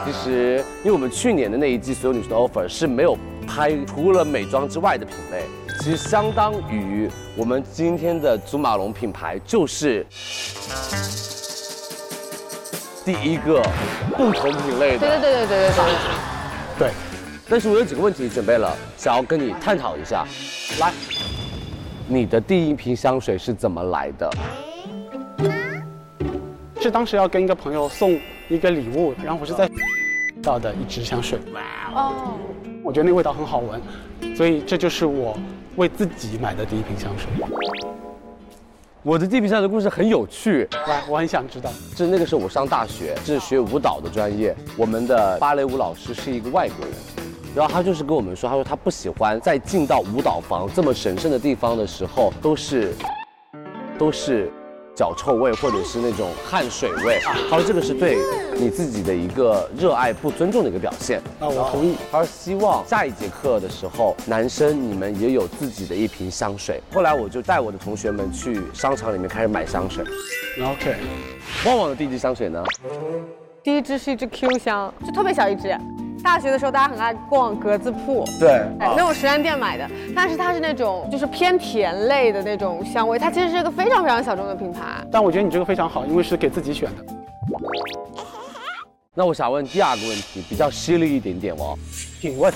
[0.06, 5.44] 其实，因为我们去年的那一季所有女生的 offer 是没有拍除了美妆之外的品类，
[5.82, 10.08] 其实相当于我们今天的祖马龙品牌就是
[13.04, 13.62] 第一个
[14.16, 15.00] 不同品类的。
[15.00, 15.90] 对对对对对对对。
[16.80, 16.92] 对，
[17.52, 20.24] 但是我有几个问题准备了，想要跟你探讨一下。
[20.80, 20.94] 来，
[22.08, 24.32] 你的第一瓶香水是怎么来的？
[26.80, 29.68] 是当时要跟一个朋友送一个礼物，然后我是在
[30.44, 31.40] 到的一支香水。
[31.96, 32.38] 哦，
[32.84, 33.82] 我觉得那味道很好闻，
[34.36, 35.36] 所以这就是我
[35.76, 37.28] 为自己买的第一瓶香水。
[39.02, 41.72] 我的第一瓶香水故事很有趣，来，我很想知道。
[41.96, 46.94] 就是那个时候我上大学，是学舞蹈的专业，我们的芭蕾舞老师是一个外国人。
[47.56, 52.94] 然后他就是跟我们说，他说他不喜欢在进到舞蹈房这么神圣的地方的时候，都是
[53.98, 54.52] 都是
[54.96, 57.20] 脚臭味或者是那种汗水味。
[57.50, 58.18] 他说这个是对
[58.56, 61.20] 你自己的一个热爱不尊重的一个表现。
[61.40, 61.96] 啊，我同意。
[62.12, 66.82] 他说希望下一节课的时候，男生你们也有自己的一瓶香水。
[66.94, 70.04] 后来我就带我的同学们去商场里面开始买香水。
[70.62, 70.96] OK，
[71.66, 72.64] 旺旺的第一支香水呢？
[73.62, 75.76] 第一支是一支 Q 香，就特别小一支。
[76.24, 84.82] 大学的时候，大家很爱逛格子铺，对，哎，那种实验店买的，但是它是那种就是偏甜类的那种香味，它其实是一个非常非常小众的品牌。
[85.12, 87.06] 但我觉得你这个非常好，因为是给自己选的。
[89.14, 91.78] 那我想问第二个问题，比较犀利一点点哦，
[92.22, 92.54] 请问，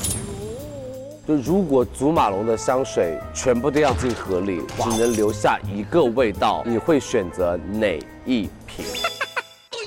[1.27, 8.85] 就如果祖马龙的香水全部都要进盒里，只能留下一个味道，你会选择哪一瓶？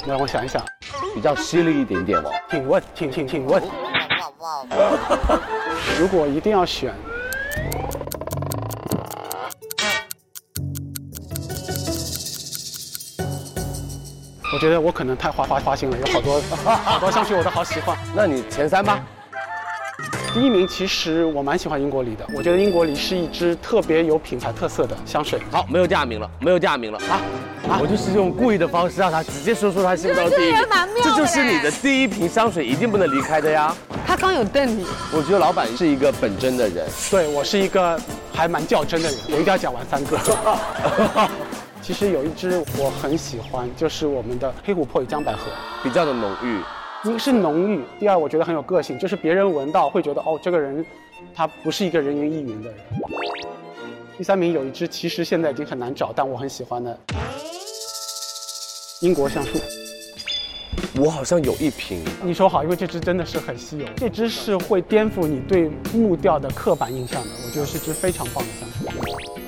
[0.06, 0.62] 让我想一想，
[1.14, 2.30] 比较犀利一点点哦。
[2.48, 3.60] 请问，请请请问，
[5.98, 6.94] 如果一定要选，
[14.52, 16.40] 我觉得我可能太花花花心了，有好多
[16.84, 17.96] 好多香水我都好喜欢。
[18.14, 19.04] 那你前三吧。
[20.36, 25.40] 第一名其实我蛮喜欢英国梨的，我觉得英国梨是一支特别有品牌特色的香水。
[25.50, 27.16] 好，没有第二名了，没有第二名了啊！
[27.70, 30.60] 啊我就是用故意的方式让他直接说出他心目中的第一名，
[31.02, 33.74] 这就是你的第一瓶香水一定不能离开的呀。
[34.06, 37.98] 他刚有瞪你，我觉得老板是一个本真的人，对我是一个
[38.30, 40.18] 还蛮较真的人， 我一定要讲完三个。
[41.80, 45.38] 其实有一支我很喜欢，就是我们的黑琥珀与江百合，
[45.82, 46.60] 比较的浓郁。
[47.10, 50.84] 一个是浓郁，第二我觉得很有个性，就是别人闻到会觉得哦，这个人
[51.34, 52.78] 他不是一个人云亦云的人。
[54.18, 56.98] 第三名有一支其实现在已经很难找，但我很喜欢的
[59.00, 59.58] 英国橡树。
[60.98, 68.88] 我好像有一瓶，你说好，因为这支真的是很稀有，这支是会颠覆你对木调的刻板印象的，我觉得是支非常棒的香水。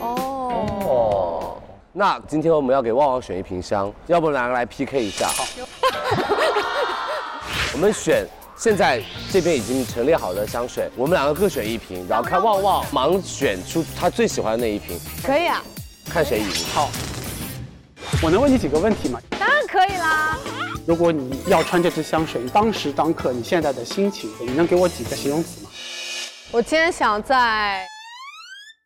[0.01, 1.57] 哦，
[1.93, 5.27] 那今天我们要给旺旺选一瓶香，要不两个来 PK 一下？
[5.29, 5.45] 好。
[7.79, 15.63] 我们选现在这边已经陈列好的香水，我们两个各选一瓶，然后看旺旺盲选出他最喜欢的那一瓶，可以啊，
[16.11, 16.47] 看谁赢。
[16.75, 16.91] 好，
[18.21, 19.21] 我能问你几个问题吗？
[19.39, 20.37] 当然可以啦。
[20.89, 25.71] 如果你要穿这支香水，你当时当刻你现在的心情，你能给我几个形容词吗？
[26.51, 27.87] 我今天想在，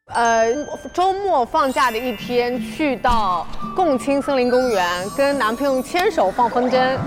[0.08, 0.52] 呃，
[0.92, 6.98] 周末放假的一天去到共青森林公园，跟男朋友牵手放风筝。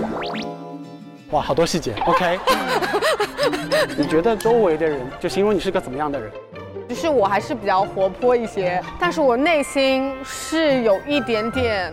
[1.30, 1.94] 哇，好多细节。
[2.06, 2.38] OK，
[3.98, 6.30] 你觉得周围的人就形容你是个怎么样的人？
[6.88, 11.92] 就是我还是比较活泼一些，但是我内心是有一点点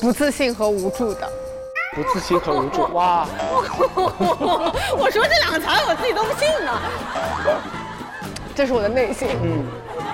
[0.00, 1.30] 不自信和无助的。
[1.94, 2.82] 不自信和无助。
[2.94, 3.28] 哇，
[4.98, 6.82] 我说这两个词儿，我自己都不信呢。
[8.56, 9.28] 这是我的内心。
[9.40, 9.64] 嗯。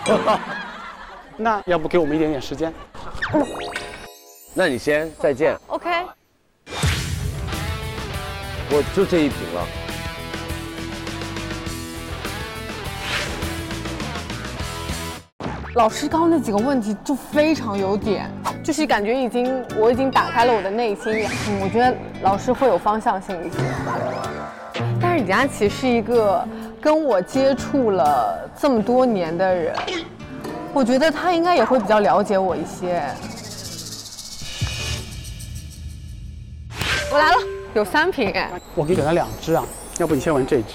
[1.40, 2.74] 那要不给我们一点点时间？
[4.52, 5.56] 那你先，再见。
[5.68, 5.88] OK。
[8.70, 9.66] 我就这一瓶了。
[15.74, 18.28] 老师刚刚那几个问题就非常有点，
[18.64, 21.24] 就是感觉已经我已经打开了我的内心，
[21.60, 23.58] 我觉得老师会有方向性一些。
[25.00, 26.46] 但是李佳琦是一个
[26.80, 29.74] 跟我接触了这么多年的人，
[30.72, 33.02] 我觉得他应该也会比较了解我一些。
[37.10, 37.36] 我来了，
[37.78, 38.50] 有三瓶哎。
[38.74, 39.64] 我给你给了两支啊，
[39.98, 40.74] 要不你先闻这支。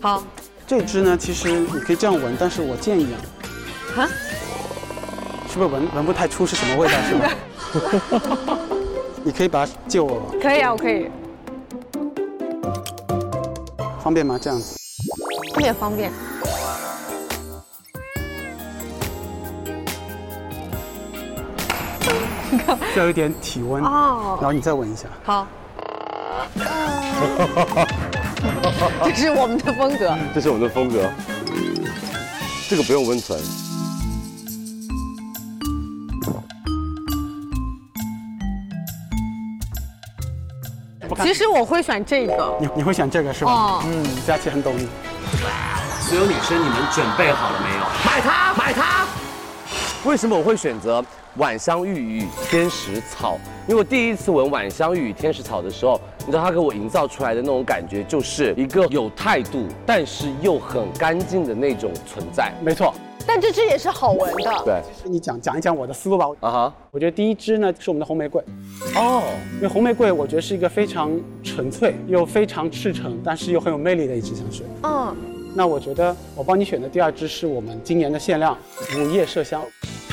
[0.00, 0.22] 好。
[0.66, 4.08] 这支呢，其实你可以这样闻，但是我建议啊，啊，
[5.46, 7.30] 是不是闻闻不太出是什么味道，是吗？
[9.22, 10.26] 你可以把它借我吗。
[10.40, 11.10] 可以啊，我可以。
[14.02, 14.38] 方便吗？
[14.40, 14.74] 这样子。
[15.54, 16.10] 特别方便。
[22.96, 25.08] 要有点体温哦然后你再闻一下。
[25.24, 25.46] 好，
[29.04, 30.16] 这是我们的风格。
[30.34, 31.08] 这是我们的风格。
[32.68, 33.40] 这个不用温存。
[41.22, 42.56] 其实我会选这个。
[42.60, 43.52] 你你会选这个是吧？
[43.52, 44.88] 哦嗯，佳琪很懂你。
[46.00, 47.84] 所有女生，你们准备好了没有？
[48.04, 49.06] 买它，买它！
[50.04, 51.02] 为什么我会选择
[51.36, 53.38] 晚香玉与天使草？
[53.66, 62.52] 因为我第一次闻晚香玉与天使草的时候，你知道它给我营造出来的那种感觉，就是一个有态度，但是又很干净的那种存在。
[62.62, 62.94] 没错。
[63.26, 64.62] 但这支也是好闻的。
[64.64, 66.26] 对，你讲讲一讲我的思路吧。
[66.40, 68.40] 啊哈，我觉得第一支呢是我们的红玫瑰。
[68.94, 69.22] 哦，
[69.56, 71.10] 因为红玫瑰我觉得是一个非常
[71.42, 74.66] 纯粹又非常赤诚，但是又很有魅力的一支香水。
[74.82, 75.16] 嗯，
[75.54, 78.56] 那我觉得我帮你选的第二支是我们今年的限量
[78.94, 79.62] 午夜麝香，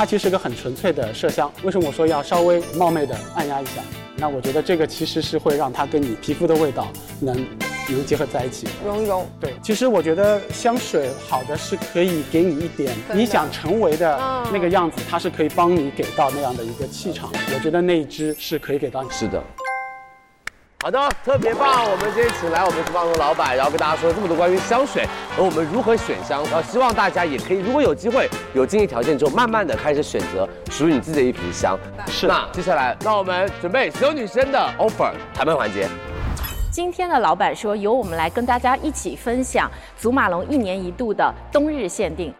[0.02, 1.54] 它其实是个很纯粹的麝香。
[1.62, 3.84] 为什么我说要稍微冒昧的按压一下？
[4.18, 6.88] 那我觉得这个其实是会让它跟你皮肤的味道
[7.20, 7.36] 能
[7.88, 8.68] 能结合在一起。
[8.84, 9.30] 融一融。
[9.40, 17.30] 对，其实我觉得香水好的是可以给你一点你想成为的嗯那个样子，它是可以帮你给到那样的一个气场。
[17.54, 19.10] 我觉得那一支是可以给到你。
[19.12, 19.40] 是的。
[20.84, 21.84] 好的，特别棒！
[21.84, 25.08] 我们今天请来我们厨房的老板，然后跟大家说了这么多关于香水
[25.38, 31.78] 和我们如何选香，然后希望大家也可以，如果有机会有经济条件之后，慢慢的开始选择属于你自己的一瓶香。
[32.08, 35.88] 是那接下来，让我们准备所有女生的 offer 谈判环节。
[36.72, 39.70] 今天的老板说，由我们来跟大家一起分享
[40.00, 42.34] 祖马龙一年一度的冬日限定。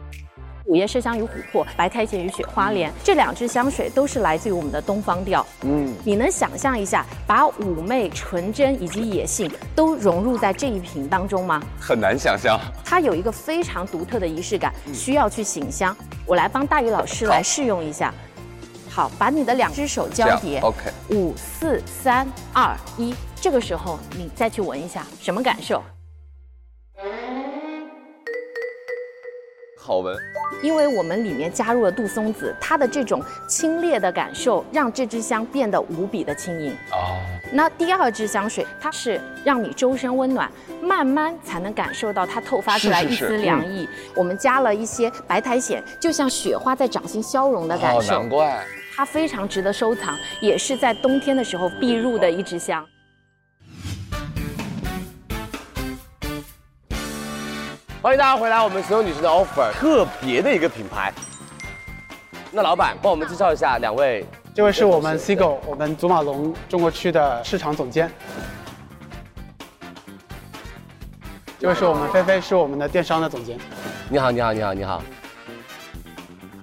[0.72, 5.46] 午夜麝香与琥珀、白苔藓与雪花莲这两支香水都是来自于我们的东方调。
[5.64, 11.62] 嗯，你能想象一下，把妩媚、纯真以及野性都融入在这一瓶当中吗？
[11.78, 12.58] 很难想象。
[12.86, 15.94] 它有一个非常独特的仪式感，需要去醒香。
[16.26, 18.14] 我来帮大宇老师来试用一下。
[18.90, 25.84] 好，把你的两只手交叠，OK 五四三二一，这个时候你再去闻一下，什么感受？
[29.82, 30.16] 好闻。
[30.62, 36.72] 因为我们里面加入了杜松子，它的这种清冽的感受，让这支香变得无比的轻盈。
[36.92, 37.18] 哦，
[37.52, 40.52] 那第二支香水，它是让你周身温暖，
[40.82, 43.90] 慢慢才能感受到它透发出来一是是是丝凉意。
[44.14, 48.20] 我们加了一些白苔藓，就像雪花在掌心消融的感哦，受。
[48.20, 48.64] 难怪。
[48.94, 52.86] 它非常值得收藏，也是在冬天的时候必入的一支香。
[58.02, 61.14] 欢迎大家回来，我们所有女生的 offer 特别的一个品牌。
[62.52, 64.26] 那老板帮我们介绍一下两位，
[64.56, 68.12] 这位是我们 Cigo，我们祖马龙中国区的市场总监。
[71.60, 73.56] 这位是我们菲菲，是我们的电商的总监。
[74.10, 75.04] 你好，你好，你好，你好。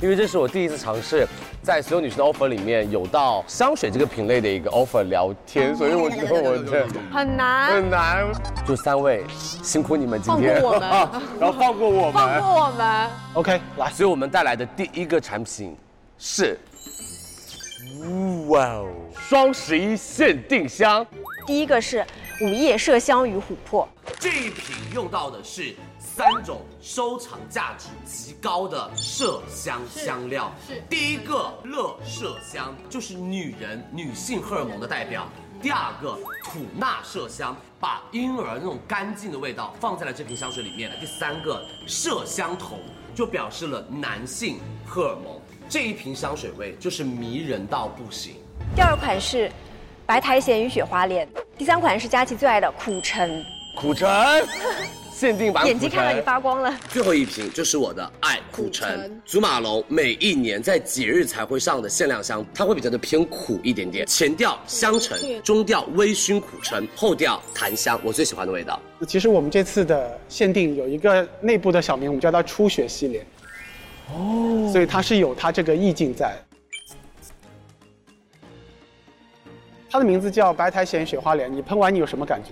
[0.00, 1.24] 因为这是我第一次尝试
[1.68, 7.74] 在所有女生的 offer 里面有到香水这个品类的一个 offer 聊天，所以我觉得我的很难。
[7.74, 8.26] 很难。
[8.66, 10.88] 就三位辛苦你们今天，放过我们
[11.38, 13.10] 然后放过我们，放过我们。
[13.34, 15.76] OK，来，所以我们带来的第一个产品
[16.16, 16.58] 是，
[18.48, 18.88] 哇哦，
[19.18, 21.06] 双十一限定香。
[21.46, 22.02] 第一个是
[22.40, 23.86] 午夜麝香与琥珀，
[24.18, 25.74] 这一瓶用到的是
[26.18, 30.52] 三种收藏价值极高的麝香香料。
[30.66, 35.28] 是第一个乐麝香，就是女人女性荷尔蒙的代表。
[35.62, 40.90] 第二个吐纳麝香，把婴儿那种干净的味道放在了这瓶香水里面。
[40.98, 42.80] 第三个麝香酮，
[43.14, 45.40] 就表示了男性荷尔蒙。
[45.68, 48.34] 这一瓶香水味就是迷人到不行。
[48.74, 49.48] 第二款是
[50.04, 53.30] 白苔藓与雪花莲，第三款是佳琪最爱的苦橙。
[53.76, 54.08] 苦橙，
[55.18, 55.66] 限定版。
[55.66, 56.72] 眼睛看到你发光了。
[56.88, 68.80] 最后一瓶就是我的爱苦橙，祖马龙每一年在节日才会上的限量香，它会比较的偏苦一点点，前调香橙，中调微醺苦橙，后调檀香，我最喜欢的味道。
[69.00, 73.26] 那其实我们这次的限定有一个内部的小名，我们叫它初雪系列。
[74.14, 76.36] 哦，所以它是有它这个意境在。
[79.90, 82.50] 它的名字叫白苔藓雪花莲，你喷完你有什么感觉？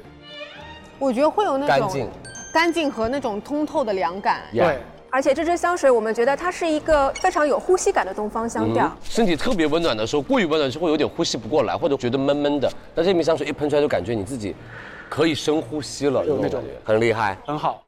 [0.99, 2.09] 我觉得会有那种干净，
[2.53, 4.43] 干净和那种通透的凉感。
[4.53, 4.79] 对，
[5.11, 8.87] 而且这支香水，我们觉得它是一个非常有呼吸感的东方香调。
[8.87, 12.71] 嗯身体特别温暖的时候，过于温暖就会有点呼吸不过来，或者觉得闷闷的。
[12.95, 14.55] 但这瓶香水一喷出来，就感觉你自己
[15.09, 17.37] 可以深呼吸了，有那种感觉很厉害。
[17.47, 17.83] 很好。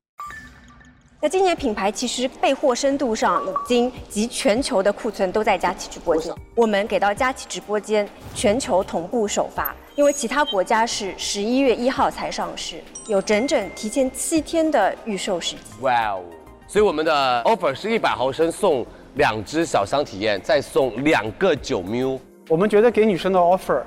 [1.20, 12.76] 那今年品牌其实备货深度上已经及全球的库存都在佳琦直播间，我们给到佳琦直播间全球同步首发，因为其他国家是十一月一号才上市，
[13.08, 15.64] 有整整提前七天的预售时间。
[15.80, 16.22] 哇哦！
[16.68, 18.86] 所以我们的 offer 是一百毫升送
[19.16, 22.16] 两支小香体验，再送两个九 mil
[22.48, 23.82] 我们觉得给女生的 offer，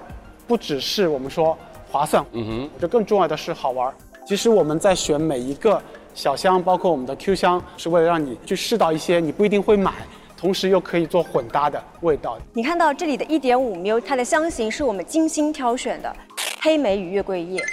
[0.45, 1.57] 不只是我们说
[1.89, 3.89] 划算，嗯哼，我觉得更重要的是好玩。
[4.25, 5.81] 其实我们在选每一个
[6.13, 9.93] 小箱，包括我们的 Q 箱，是为了让你去试到一些你不一定会买，
[10.41, 12.35] 同时又可以做混搭的味道。
[12.51, 16.11] 你看到这里的1.5 ml，它的香型是我们精心挑选的，
[16.59, 17.63] 黑莓与月桂叶、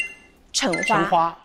[0.52, 0.82] 橙花。
[0.82, 1.38] 橙花。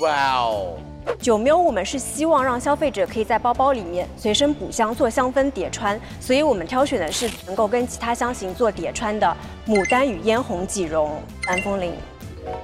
[0.00, 0.76] 哇哦！
[1.20, 11.92] 九 ml 我们是希望让消费者可以在包包里面随身补香做香氛叠穿，所以我们挑选的是能够跟其他香型做叠穿的牡丹与嫣红几绒、蓝风铃。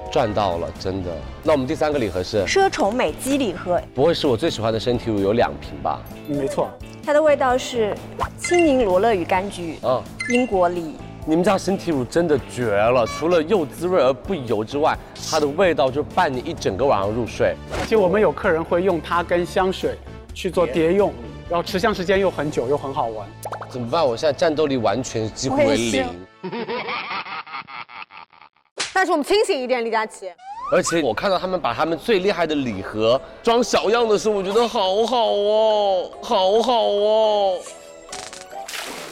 [0.09, 1.09] 赚到了，真的。
[1.43, 6.01] 那我们第三个礼盒是奢宠美肌礼盒，不会是我最喜欢的身体乳有两瓶吧？
[6.27, 6.69] 没错，
[7.03, 7.95] 它的味道是
[8.37, 10.95] 青柠罗勒与柑橘，嗯，英国梨。
[11.25, 14.97] 你们家身体乳真的绝了，除了又滋润而不油之外，
[15.29, 17.55] 它的味道就伴你一整个晚上入睡。
[17.79, 19.97] 而且我们有客人会用它跟香水
[20.33, 21.11] 去做叠用，
[21.49, 23.27] 然后持香时间又很久又很好闻。
[23.69, 24.05] 怎么办？
[24.05, 26.05] 我现在战斗力完全几乎为零。
[28.93, 30.31] 但是我们清醒一点，李佳琦。
[30.71, 37.59] 而且我看到他们把他们最厉害的礼盒装小样的时候，我觉得好好哦，好好哦。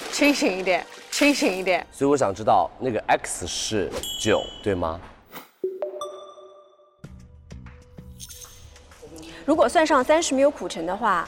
[0.09, 1.85] 清醒一点，清醒一点。
[1.91, 3.91] 所以我想知道那个 X 是
[4.21, 5.01] 九，对吗？
[9.43, 11.27] 如果算上三十没有苦橙的话，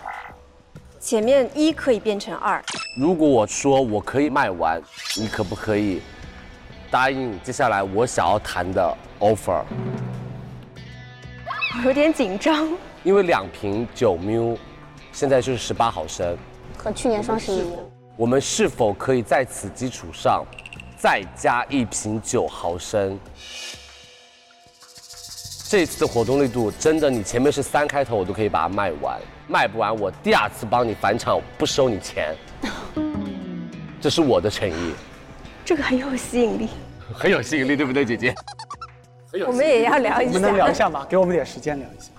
[0.97, 2.63] 前面一可以变成二。
[2.97, 4.81] 如果我说我可以卖完，
[5.17, 6.01] 你可不可以
[6.89, 9.61] 答应接下来我想要谈的 offer？
[11.77, 12.69] 我 有点紧张。
[13.03, 14.57] 因为两瓶九 ml，
[15.11, 16.37] 现在就是十八毫升，
[16.77, 17.63] 和去年双十一。
[18.17, 20.45] 我们是否可以在此基础上
[20.97, 23.17] 再加一瓶九毫升？
[25.69, 32.35] 这次的活动力度真的，你前面是三开头，我都可以把它卖完，卖不完我第二次帮你返场不收你钱，
[34.01, 34.93] 这是我的诚意，
[35.63, 36.67] 这个很有吸引力，
[37.13, 38.35] 很有吸引力，对不对，姐姐？
[39.47, 41.05] 我们也要聊一下，我们能聊一下吗？
[41.09, 42.11] 给我们点时间聊一下。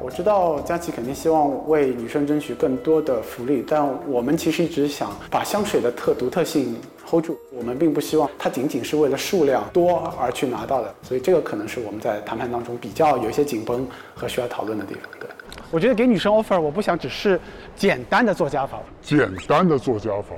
[0.00, 7.36] 我知道佳琪肯定希望为女生争取更多的福利，但我们其实一直想把香水的特独特性 hold 住。
[7.52, 15.02] 我们并不希望它仅仅是为了数量多而去拿到的，所以这个可能是我们在谈判当中比较有一些紧绷和需要讨论的地方。
[15.18, 15.28] 对，
[15.72, 17.40] 我觉得给女生 offer，我不想只是
[17.74, 20.36] 简单的做加法，简单的做加法。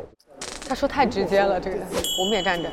[0.69, 1.87] 他说太直接了，这个人，
[2.21, 2.69] 我们也站着。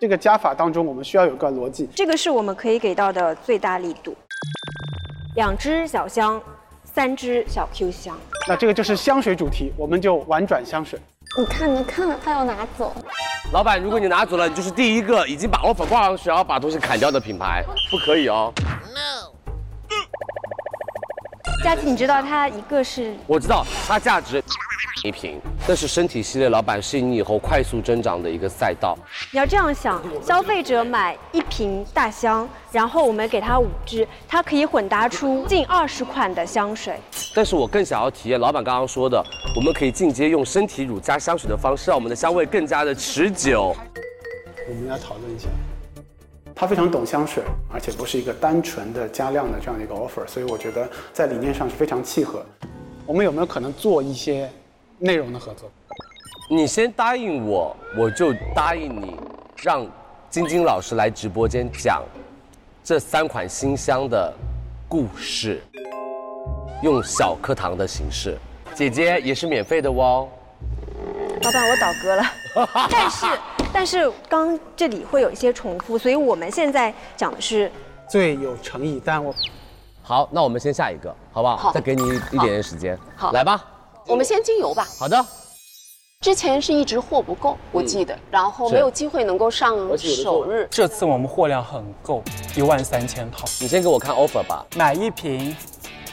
[0.00, 1.86] 这个加法当中，我们需要有个逻辑。
[1.94, 4.16] 这个是我们可以给到的最大力度，
[5.36, 6.40] 两只小香，
[6.84, 8.18] 三只小 Q 香。
[8.48, 10.98] 那这个就是香水主题，我们就婉转香水。
[11.38, 12.94] 你看，你看，他要拿走。
[13.52, 18.50] 老板，如果你拿走了，你就是第一个已经把 offer 挂上去，然后把东西砍掉的品牌，不可以哦。
[21.62, 23.14] 佳琪，你知道它一个是？
[23.26, 24.42] 我知道它价值
[25.02, 28.96] 一瓶，但是身体系列老板是你以后快速增长的一个赛道。
[29.30, 36.98] 你要这样想，消费者买一瓶大香，然后我们给他五支，它可以混搭出近二十款的香水。
[37.34, 39.22] 但是我更想要体验老板刚刚说的，
[39.56, 43.74] 我们可以进阶用身体乳加香水的方式，让我们的香味更加的持久。
[44.68, 45.48] 我们要讨论一下。
[46.54, 47.42] 他非常懂香水，
[47.72, 52.44] 而且不是一个单纯的加量的这样的一个 offer，所以我觉得在理念上是非常契合。
[53.04, 54.48] 我们有没有可能做一些
[54.98, 55.68] 内容的合作？
[56.48, 59.16] 你先答应我，我就答应你，
[59.62, 59.84] 让
[60.30, 62.02] 晶晶老师来直播间讲
[62.84, 64.32] 这三款新香的
[64.88, 65.60] 故事，
[66.82, 68.38] 用小课堂的形式。
[68.74, 70.28] 姐姐也是免费的哦。
[71.42, 72.22] 老板，我倒戈了，
[72.90, 73.26] 但是。
[73.76, 77.68] 但是刚这里会有一些重复，所以我们现在讲的是
[78.08, 79.02] 最有诚意。
[79.04, 79.34] 但我
[80.00, 81.56] 好，那我们先下一个，好不好？
[81.56, 82.96] 好，再给你一点点时间。
[83.16, 83.64] 好，来吧。
[84.06, 84.86] 我们先精油吧。
[84.96, 85.26] 好的。
[86.20, 90.68] 之前是一直货不够，我记得，然后没有机会能够上首日。
[90.70, 92.22] 这次我们货量很够，
[92.56, 93.44] 一万三千套。
[93.60, 94.64] 你先给我看 offer 吧。
[94.76, 95.54] 买一瓶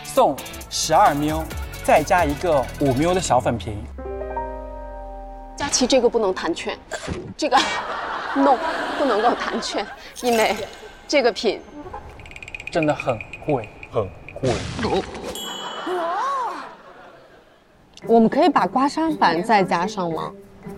[0.03, 0.35] 送
[0.71, 1.43] 十二 ml，
[1.83, 3.77] 再加一个五 ml 的小粉瓶。
[5.61, 6.75] 佳琪，这个不能谈券，
[7.37, 7.55] 这个
[8.35, 8.57] no
[8.97, 9.85] 不能够谈券，
[10.23, 10.55] 因为
[11.07, 11.61] 这个品
[12.71, 14.49] 真的很贵，很贵。
[18.07, 20.31] 我们可以把刮痧板再加上吗？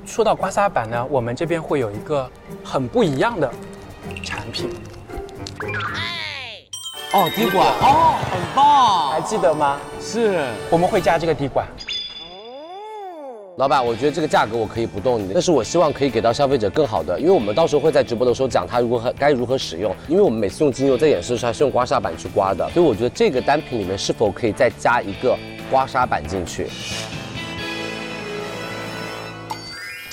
[0.06, 2.30] 说到刮痧板呢，我们这边会有一个
[2.62, 3.50] 很不一样的
[4.22, 4.70] 产品。
[7.14, 9.80] 哦，滴管哦，很棒，还记得吗？
[10.02, 11.66] 是，我们会加这个滴管。
[13.56, 25.38] 老板，我觉得这个价格我可以不动你，但是我希望可以给到消费者更好的，因为我们到时候会在直播的时候讲它如何该如何使用，因为我们每次用精油在演示的时候是用刮痧板去刮的，所以我觉得这个单品里面是否可以再加一个
[25.70, 26.68] 刮痧板进去。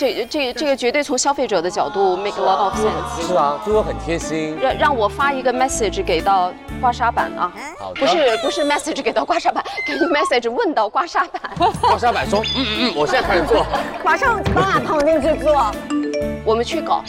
[0.01, 3.27] 这这这个绝对从消费者的角度 make a lot of sense。
[3.27, 4.57] 是啊，对我很贴心。
[4.59, 11.43] 让让我发一个 message 给到刮痧板啊，好的不是不是 message 给到刮痧板，给你 message 问到刮痧板。
[11.83, 13.67] 刮痧板说，嗯嗯嗯，我现在开始做。
[14.03, 15.71] 马上把躺进去做。
[16.47, 17.05] 我们去搞。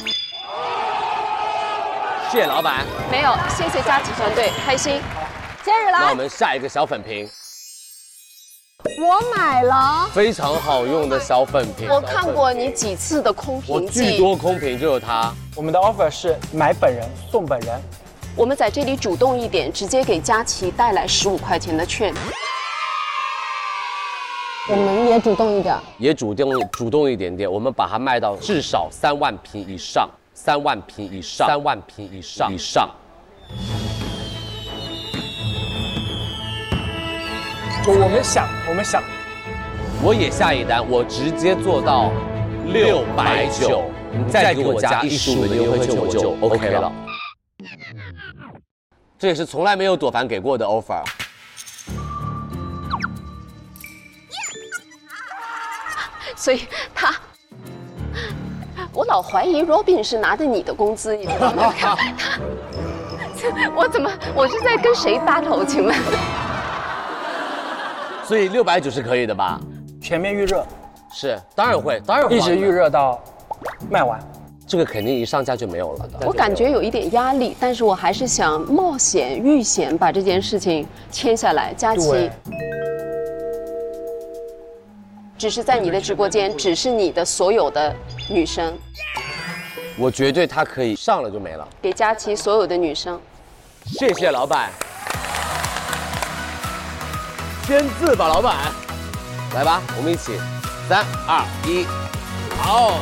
[2.29, 2.85] 谢谢老板。
[3.09, 5.01] 没有，谢谢佳琪团队，开心。
[5.63, 7.29] 接着来那我们下一个小粉瓶，
[8.99, 10.09] 我买了。
[10.13, 11.87] 非常好用的小粉瓶。
[11.89, 15.33] 我看过你几次的空瓶我，巨多空瓶就有它。
[15.55, 17.81] 我们的 offer 是买本人送本人。
[18.35, 22.13] 我们在这里主动一点，直接给佳琪带来十五块钱的券。
[24.69, 25.75] 我们也主动一点。
[25.97, 32.89] 也主动主动一点点，我们把它卖到至少三万瓶以上，三万瓶以上，三万瓶以上以上。
[37.87, 39.01] 我我们想，我们想，
[40.03, 42.11] 我也下一单，我直接做到
[42.67, 46.91] 六百九，你再给我加一十五的优惠券，我就 OK 了。
[49.17, 51.03] 这也是从来没有朵凡给过的 offer。
[56.35, 57.15] 所以他，
[58.93, 61.73] 我老怀疑 Robin 是拿着你的工资，你知道吗？
[61.81, 61.97] 他，
[63.75, 65.65] 我怎么我是在跟谁 battle？
[65.65, 65.95] 请问？
[68.31, 69.59] 所以六百九是可以的吧？
[70.01, 70.65] 全面预热，
[71.11, 73.21] 是，当然会，当然会一直预热到
[73.89, 74.17] 卖完。
[74.65, 76.25] 这个肯定一上架就没有了的。
[76.25, 81.73] 我感觉有一点压力，但是我还是想冒险遇险把这件事情签下来。
[81.73, 82.31] 佳琪，
[85.37, 87.93] 只是在你的直播间，只是你的所有的
[88.29, 88.73] 女生，
[89.99, 91.67] 我绝对他可以上了就没了。
[91.81, 93.19] 给佳琪所有的女生。
[93.87, 94.69] 谢谢老板，
[97.71, 98.53] 签字吧，老板。
[99.55, 100.37] 来吧，我们一起，
[100.89, 101.87] 三二一，
[102.61, 102.99] 好。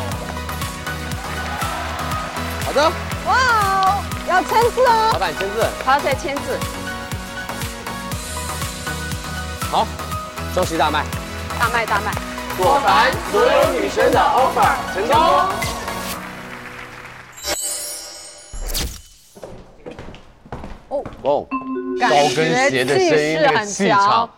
[2.68, 2.92] 好的，
[3.26, 5.10] 哇哦，要签字哦。
[5.14, 5.68] 老板签字。
[5.84, 6.60] 他要再签字。
[9.72, 9.88] 好，
[10.54, 11.04] 双十一大卖，
[11.60, 12.14] 大卖大卖。
[12.56, 15.79] 果凡所有女生的 offer 成功。
[20.90, 21.04] 哦。
[21.22, 21.48] 哦，
[22.00, 24.30] 高跟鞋的声音，那个气场。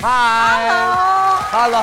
[0.00, 0.68] 嗨
[1.50, 1.82] ，Hello，Hello，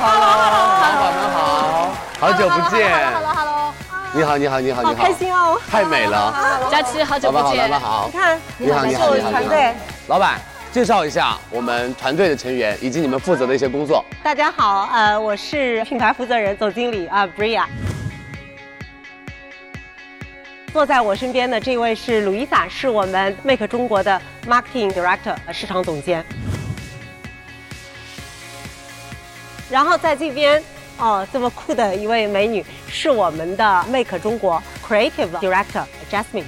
[0.80, 2.88] 板们好，好久不见。
[3.12, 3.74] Hello，Hello，
[4.14, 5.60] 你好，你好，你好，你好，开心哦。
[5.70, 6.32] 太美了。
[6.70, 7.18] 佳琪，好。
[7.18, 7.68] 久老板好，不见。
[7.68, 8.08] 老板好。
[8.08, 9.74] 你看，你好，你好，你好，你好团队。
[10.08, 10.40] 老板，
[10.76, 14.04] 介绍一下我们团队的成员以及你们负责的一些工作。
[14.22, 17.64] 大家好，呃，我是品牌负责人、总经理啊、Bria。
[20.74, 26.22] 坐在我身边的这位是 Luisa，，是我们 Make 中国的 Marketing Director 市场总监。
[29.70, 30.62] 然后在这边
[30.98, 36.44] 哦，这么酷的一位美女是我们的 Make 中国 Creative Director Jasmine。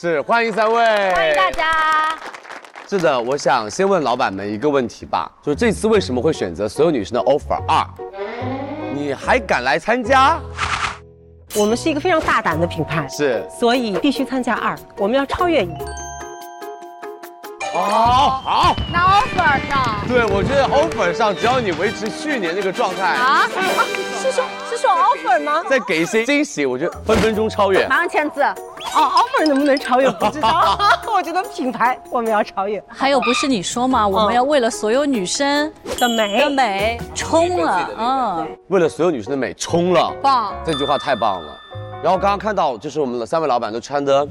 [0.00, 0.80] 是，欢迎三位。
[1.12, 2.16] 欢迎大家。
[2.88, 7.84] 是的，我想先问老板们一个问题吧，就是这次为什么会选择所有女生的 offer 二？
[8.94, 10.38] 你还敢来参加？
[11.56, 15.70] 我们是一个非常大胆的品牌，是，所以必须参加二，我们要超越一。
[17.72, 18.76] 好，好。
[18.92, 23.48] 那 offer 上对，我觉得 offer 上只要你维持去年那个状态，啊？
[24.22, 25.64] 是说，是说 offer 吗？
[25.68, 27.84] 再给一些惊喜，我觉得分分钟超越。
[27.88, 28.44] 马上签字。
[28.94, 30.78] 哦，offer 能不能超越不知道，
[31.12, 32.82] 我觉得品牌我们要超越。
[32.88, 34.06] 还有不是你说吗？
[34.06, 38.48] 我们要为了所有女生的美的美冲了，嗯。
[38.68, 40.54] 为了所有女生的美冲了，棒！
[40.64, 41.58] 这句话太棒了。
[42.02, 44.26] 然后刚刚看到，就是我们的三位老板都穿的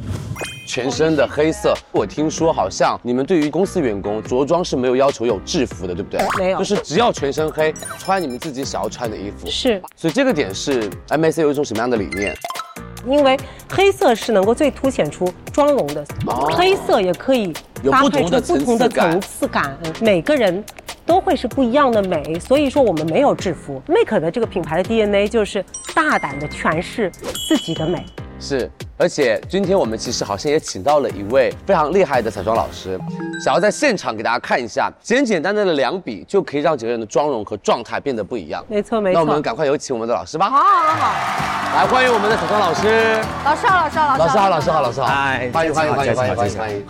[0.68, 1.74] 全身的黑色。
[1.92, 6.26] 我听说好像你们对于公司员工着装是没有要求有制服的，对不对？
[6.38, 9.48] 没有就是只要全身黑，穿你们自己想要穿的衣服。
[9.48, 9.82] 是。
[9.98, 12.34] 所以这个点是 MAC 有一种什么样的理念？
[13.08, 13.38] 因为
[13.70, 17.54] 黑色是能够最凸显出妆容的，哦黑色也可以
[17.90, 20.64] 搭配出不同的层次感，每个人
[21.06, 22.40] 都会是不一样的美。
[22.40, 25.64] 所以说我们没有制服，Make 的这个品牌的 DNA 就是
[25.96, 27.10] 大胆的诠释
[27.48, 28.06] 自己的美。
[28.40, 33.00] 是，而且今天我们其实好像也请到了一位非常厉害的彩妆老师，
[33.44, 38.64] 想要在现场给大家看一下，简简单单的两笔就可以让整个人的妆容和状态变得不一样。
[38.70, 39.16] 没错没错。
[39.16, 40.50] 那我们赶快有请我们的老师吧。
[40.50, 43.20] 好好好，来欢迎我们的彩妆老师。
[43.44, 45.08] 老师好，老师好，老师好，老师好，老师好。
[45.08, 46.86] 嗨，欢迎欢迎欢迎欢迎欢迎迎欢迎。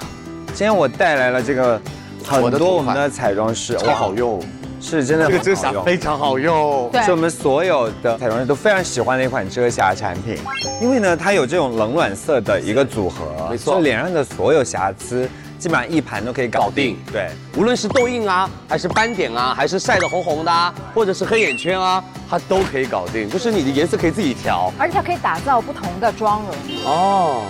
[0.48, 1.80] 今天我带来了这个
[2.26, 4.42] 很多我们的彩妆师，超好用。
[4.80, 10.38] 是真的很这个遮瑕好用非常好用对是我们所有的彩妆人都非常喜欢的一款遮瑕产品，
[10.82, 16.98] 因为呢，它有这种冷暖色的一个组合，没错所以脸上的所有瑕疵基本上一盘都可以搞定。
[17.12, 23.28] 对，无论是痘印啊，还是斑点啊，还是晒得红红的啊，或者是黑眼圈啊，它都可以搞定。
[23.28, 24.72] 就是你的颜色可以自己调。
[24.78, 26.86] 而且它可以打造不同的妆容。
[26.86, 27.42] 哦。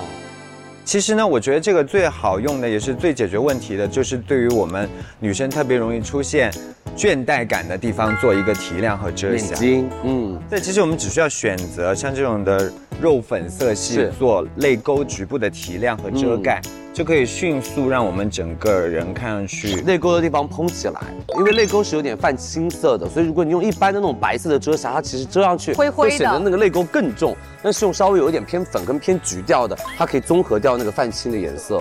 [0.88, 6.50] 其实呢，我觉得这个最好用的，也是最解决问题的，就是对于我们女生特别容易出现
[6.96, 9.48] 倦怠感的地方做一个提亮和遮瑕。
[9.48, 12.72] 眼睛，嗯，对，其实我们只需要选择像这种的
[13.02, 16.62] 肉粉色系做泪沟局部的提亮和遮盖，
[16.98, 21.00] 就可以迅速让我们整个人看上去泪沟的地方嘭起来，
[21.38, 27.38] 因为泪沟是有点泛青色的，所以如果你用一般的那种白色的遮瑕，它其实遮上去灰灰的会显得那个泪沟更重。
[27.62, 31.80] 但是用稍微有一点偏粉跟偏橘调的，它可以综合掉那个泛青的颜色。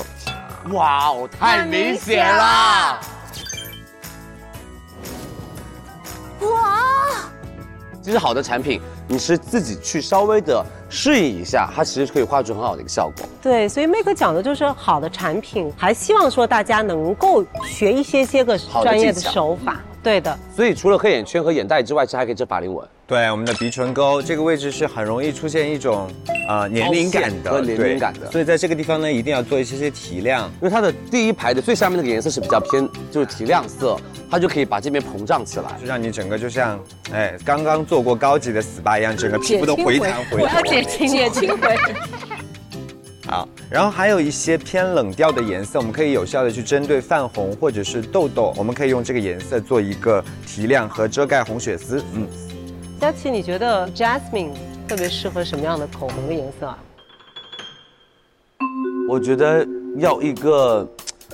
[0.73, 3.01] 哇哦，太明显了！
[6.41, 6.79] 哇！
[8.03, 13.27] 这是好的产品，你是自己去稍微的适应一下，它其实可以画出很好的一个效果。
[13.41, 19.81] 对，所以 Make 讲的就是好的产品，还希望说大家能够学一些些个专业的手法。
[20.03, 22.87] 对的，所以除了黑眼圈和眼袋之外，其实还可以遮法令纹。
[23.09, 26.11] 对，我们的鼻唇沟这个位置是很容易出现一种
[26.49, 30.51] 呃年龄感的和年龄对感的所以在这个地方呢，一定要做一些些提亮。
[30.61, 33.97] 因为它的第一排的最下面那个颜色是比较偏，就是提亮色，
[34.29, 36.81] 它就可以把这边膨胀起来，就让你整个就像
[37.13, 40.65] 哎刚刚做过高级的 SPA 一样，整个皮肤都回弹回弹。
[40.89, 41.79] 清解清回。
[43.29, 52.01] 好，然后还有一些偏冷调的颜色，我们可以有效的去针对泛红或者是痘痘，我们可以用这个颜色做一个提亮和遮盖红血丝。
[52.15, 52.27] 嗯，
[52.99, 54.53] 佳琪，你觉得 Jasmine
[54.89, 56.79] 特别适合什么样的口红的颜色啊？
[59.09, 59.67] 我觉得
[59.99, 60.87] 要一个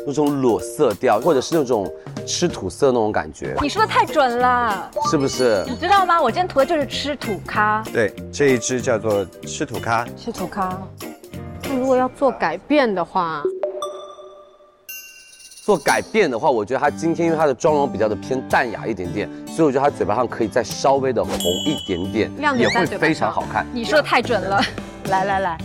[0.05, 1.91] 那种裸色调，或者是那种
[2.27, 5.65] 吃土色那种感觉，你说的太准了，是不是？
[5.69, 6.21] 你知道吗？
[6.21, 10.05] 我今天涂的就是吃土咖，对，这一支叫做吃土咖。
[10.17, 10.77] 吃土咖。
[11.63, 13.41] 那如果要做改变的话，
[15.65, 21.33] 做改变的话，我觉得她今天因为她的妆容比较的偏淡雅一点点，所以我觉得她嘴巴上可以再稍微的红
[21.65, 23.65] 一点点，也会非常好看。
[23.73, 24.61] 你说的太准了，
[25.09, 25.59] 来来来，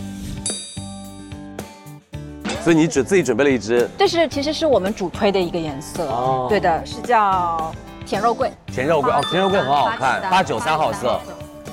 [2.62, 3.90] 所以你只自己准备了一支？
[3.98, 6.46] 这是其实是我们主推的一个颜色，哦。
[6.48, 7.74] 对的，是叫
[8.06, 8.52] 甜肉桂。
[8.68, 11.20] 甜肉桂哦，甜肉桂很好看，八九三号色。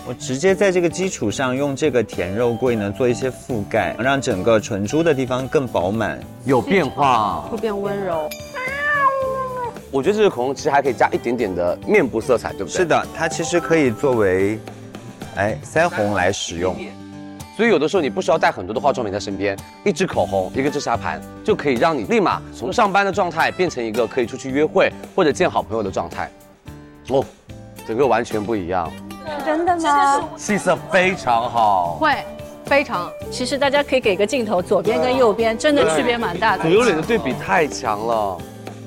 [0.07, 7.41] 我直接在这个基础上用这个甜肉桂呢做一些覆盖，让整个唇珠的地方更饱满，有变化。
[7.49, 8.29] 会变温柔。
[9.89, 12.71] 我觉得这支口红其实还可以加一点点的面部色彩，对不对？
[12.71, 14.59] 是的，它其实可以作为，
[15.37, 16.75] 哎，腮红来使用。
[17.57, 26.29] 所以有的时候你不需要带很多的化妆品在身边，一支口红，一个遮瑕盘，就可以让你立马从上班的状态变成一个可以出去约会或者见好朋友的状态。
[27.09, 27.25] 哦，
[27.87, 28.91] 整个完全不一样，
[29.45, 30.29] 真的吗？
[30.37, 31.97] 气色非常好。
[31.99, 32.25] 会，
[32.65, 33.11] 非常。
[33.31, 36.63] 其实大家可以给个镜头，左边跟右边真的区别蛮大的。
[36.63, 38.37] 左右脸的对比太强了。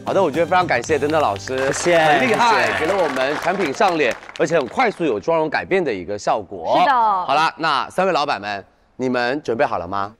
[0.05, 6.78] 好的，我觉得非常感谢登登老师，谢谢很厉害，给了我们产品上脸，而且很快速有妆容改变的一个效果。
[6.78, 8.64] 是的好了，那三位老板们，
[8.97, 10.14] 你们准备好了吗？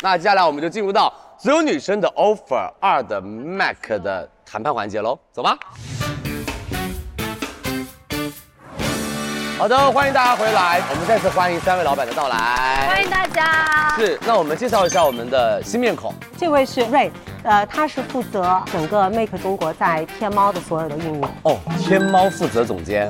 [0.00, 5.58] 那接下来我们就进入到所有女生的 offer 二的 MAC 的谈判环节喽，走吧。
[9.56, 12.88] 好的，欢迎大家回来，我们再次欢迎三位老板的到来。
[12.88, 13.94] 欢迎大家。
[13.96, 16.12] 是，那我们介绍一下我们的新面孔。
[16.36, 17.10] 这位是 Ray，，
[17.44, 21.28] 呃，他是负责整个 Make 中国在天猫的所有的运营。
[21.44, 23.08] 哦，天猫负责总监。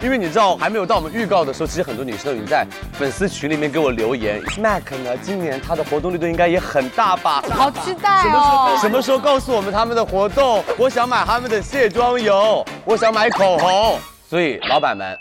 [0.00, 4.40] 因为你知道，还没有到我们预告的时候，其实很多女生都已经在粉丝群里面给我留言。
[4.56, 7.42] Mac 呢，今年它的活动力度应该也很大吧？
[7.50, 8.78] 好期待什么时候哦！
[8.80, 10.62] 什么时候告诉我们他们的活动？
[10.78, 13.98] 我想买他们的卸妆油，我想买口红。
[14.28, 15.18] 所以老板们，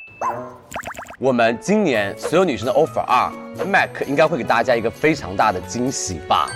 [1.20, 3.32] 我们今年所有女生的 offer 二
[3.66, 6.52] ，Mac 应该会给大家一个非常大的惊喜吧？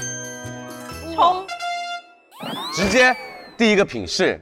[1.16, 1.44] 冲！
[2.72, 3.16] 直接
[3.58, 4.40] 第一个品是。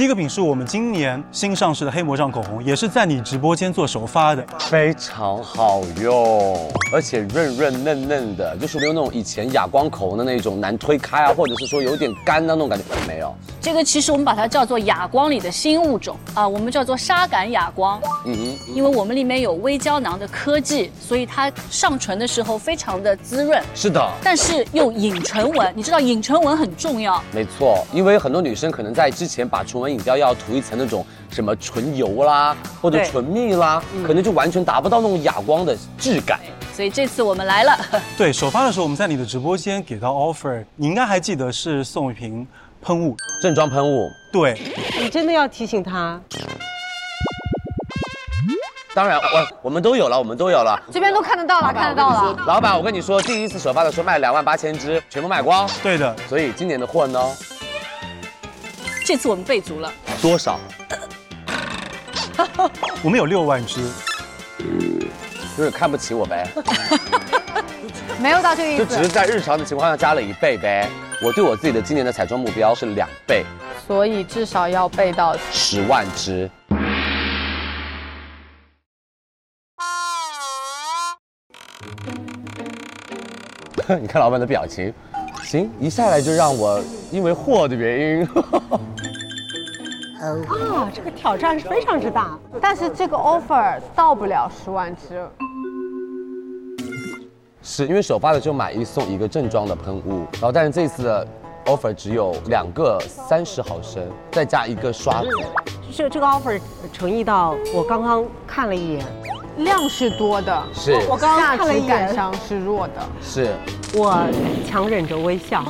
[0.00, 13.30] 第一个品是我们今年新上市的黑魔杖口红，也是在你直播间做首发的，非常好用，而且润润嫩嫩的，就是没有那种以前哑光口红的那种难推开啊，或者是说有点干的那种感觉，没有。
[13.60, 18.00] 这个其实我们把它叫做哑光里的新物种啊，我们叫做沙感哑光。
[18.24, 23.62] 嗯哼，因为我们里面有微胶囊的科技，所以它上唇的时候非常的滋润。
[23.74, 27.22] 是的，但是又隐唇纹，你知道隐唇纹很重要。
[27.34, 36.40] 没错，因为很多女生可能在之前把唇纹隐掉，要涂一层那种什么唇油啦，或者对唇蜜啦，可能就完全达不到那种哑光的质感。
[36.72, 37.78] 所以这次我们来了。
[38.16, 42.46] 对，首发的时候我们在你的直播间给到 offer，你应该还记得是送一瓶
[42.80, 44.08] 喷雾，正装喷雾。
[44.32, 44.58] 对，
[44.98, 46.20] 你真的要提醒他。
[48.92, 50.80] 当然，我我们都有了，我们都有了。
[50.90, 52.36] 这边都看得到了，看得到了。
[52.46, 55.68] 老板，我跟你说，第一次首发的时候卖两万八千支，全部卖光。
[55.82, 57.20] 对的，所以今年的货呢？
[59.10, 59.92] 这次我们备足了。
[60.22, 60.60] 多少？
[63.02, 63.80] 我们有六万只。
[65.58, 66.46] 有点看不起我呗。
[68.22, 68.86] 没有到这个意思。
[68.86, 70.88] 就只是在日常的情况下加了一倍呗。
[71.20, 73.44] 我对我自己的今年的彩妆目标是两倍，
[73.84, 76.48] 所以至少要备到十万只。
[84.00, 84.94] 你看老板的表情，
[85.50, 86.80] 行，一下来就让我
[87.10, 88.22] 因为货的原因。
[90.20, 95.28] 啊，这个挑战是非常之大，但是这个 offer 到不了十万支。
[97.64, 101.26] 是因为首发的就买一送一个正装的喷雾，然后但是这次的
[101.66, 105.28] offer 只有两个三十毫升，再加一个刷子。
[105.92, 106.60] 这这个 offer
[106.92, 109.04] 诚意到我刚刚看了一眼，
[109.64, 110.92] 量是多的，是。
[111.08, 113.54] 我刚刚看了一眼，感上是弱的，是。
[113.94, 114.24] 我
[114.68, 115.64] 强忍着微笑，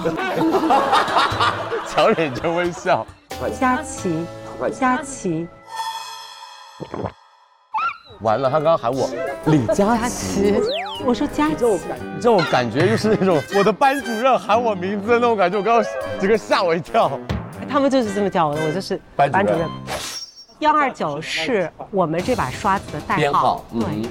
[1.89, 3.07] 强忍着微笑。
[3.59, 4.27] 佳琪，
[4.79, 5.49] 佳琪，
[8.21, 9.09] 完了，他刚刚喊我
[9.47, 10.61] 李佳琪，
[11.07, 17.11] 我说佳琪，这种感，这种感觉就是那种我的班主任喊我名字的那种感觉，我刚刚整个吓我一跳。
[17.67, 19.67] 他们就是这么叫我的，我就是班主任。
[20.61, 24.09] 幺二九是我们这把刷子的代号，编号，对。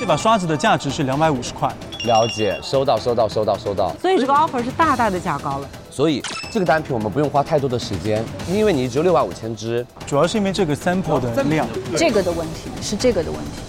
[0.00, 1.70] 这把刷子的价值是两百五十块。
[2.06, 3.94] 了解，收到，收到，收到，收到。
[4.00, 5.68] 所以这个 offer 是大大的价高了。
[5.90, 11.66] 所以这个单品我们不用花太多的时间，因为你只有六万五千支，主要是因为这个 sample 的量。
[11.94, 13.60] 这个的问题是这个的问题，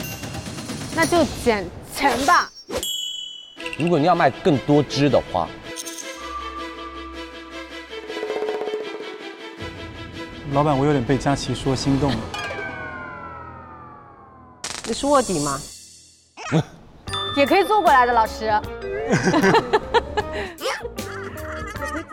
[0.95, 2.49] 那就减钱吧。
[3.77, 5.49] 如果你要卖更多支的话，
[10.53, 12.17] 老板，我有点被佳琪说心动了。
[14.85, 15.59] 你是卧底吗？
[17.35, 18.53] 也可以坐过来的，老师。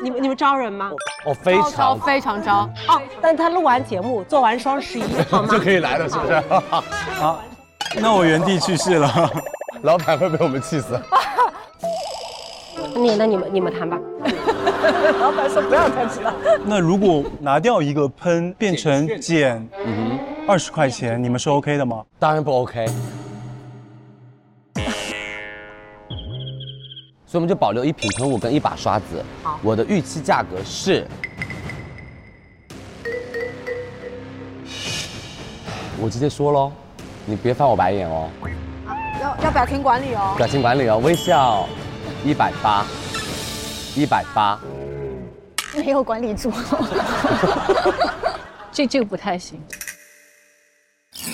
[0.03, 0.91] 你们你们招人吗？
[1.24, 3.01] 我，非常非常招哦。
[3.20, 5.49] 但他录完节目，做完双十一， 好吗？
[5.49, 6.41] 就可以来了，是不是？
[7.20, 7.41] 好，
[7.97, 9.30] 那我原地去世了。
[9.83, 11.01] 老板会被我们气死。
[12.97, 13.99] 你那你们你们谈吧。
[15.20, 16.35] 老板说不要太急了。
[16.64, 19.68] 那如果拿掉一个喷，变成减
[20.47, 22.05] 二十块钱，你们是 OK 的吗？
[22.18, 22.87] 当然不 OK。
[27.26, 29.24] 所以我们就保留一瓶喷雾跟一把刷子。
[29.43, 31.07] 好，我的预期价格是，
[35.99, 36.70] 我直接说喽，
[37.24, 38.28] 你别翻我白眼哦。
[39.22, 40.35] 要要表情管理哦。
[40.37, 41.66] 表情管理哦，微笑，
[42.22, 42.85] 一百八，
[43.97, 44.59] 一百八。
[45.76, 46.53] 没有管理住。
[48.72, 49.61] 这这个不太行。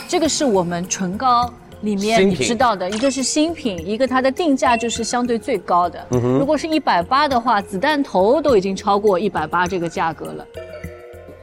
[0.09, 1.53] 这个是我们唇膏。
[1.83, 6.05] 里面你知道的，一个是新品，一个它的定价就是相对最高的。
[6.11, 10.45] 如果是一百八的话，子弹头都已经超过一百八这个价格了。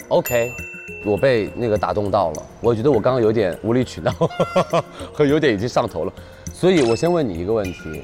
[0.09, 0.51] OK，
[1.05, 4.11] 我被那个打动到了，我觉得我刚刚有点无理取闹，
[5.13, 6.11] 和 有点已经上头了。
[6.53, 8.03] 所以我先问你一个问题：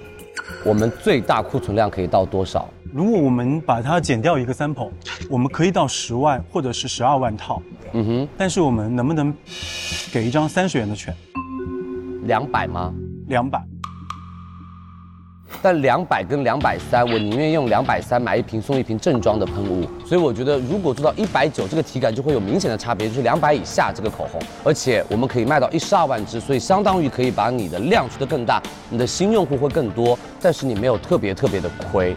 [0.64, 2.66] 我们最大库存量可以到多少？
[2.94, 4.92] 如果我们把它减掉一个 sample，
[5.30, 7.62] 我们可以到十万或者是十二万套。
[7.94, 9.34] 嗯哼，但是我们能不能
[10.12, 11.16] 给一张三十元的券？
[12.24, 12.94] 两百吗？
[13.28, 13.62] 两百。
[15.62, 19.88] 但两百跟两百三，我宁愿用两百三买一瓶送一瓶正装的喷雾。
[20.06, 32.14] 所以我觉得，如果做到一百九，这个体感就会有明显的差别，就是两百以下这个口红，而且我们可以卖到一十二万支，所以相当于可以把你的量出的更大，你的新用户会更多，但是你没有特别特别的亏。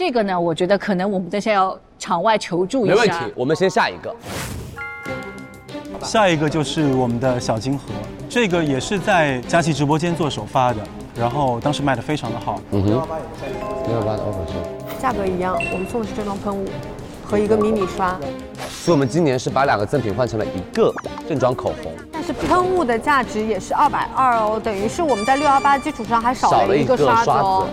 [0.00, 2.94] 这个呢，我觉得可能我们等下要场外求助一下。
[2.94, 4.16] 没问题，我们先下一个。
[6.00, 7.84] 下一个就是我们的小金盒，
[8.26, 10.80] 这个也是在佳琦直播间做首发的，
[11.14, 12.58] 然后当时卖的非常的好。
[12.70, 16.64] 嗯哼，六幺八的 offer 是，价格一样，我们送的是正装喷雾
[17.22, 18.18] 和一个迷你刷。
[18.70, 20.90] 所以我们今年是把两个赠品换成了一个
[21.28, 27.68] 正装口红，但是喷雾的价值也是二百二哦，等于是我们在六幺八基础上还少了一个刷子哦。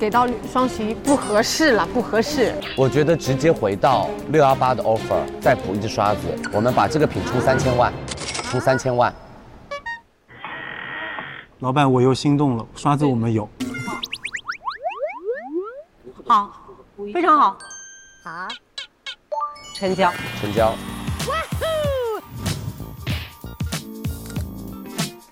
[0.00, 2.54] 给到双十一不合适了，不合适。
[2.74, 6.20] 我觉得直接回到六幺八的 offer，再补一支刷子，
[6.54, 7.92] 我们把这个品出三千万，
[8.44, 9.14] 出三千万。
[11.58, 13.46] 老板，我又心动了，刷子我们有。
[16.26, 16.50] 好，
[17.12, 17.58] 非常好。
[18.24, 18.48] 好，
[19.74, 20.10] 成交。
[20.40, 20.72] 成交。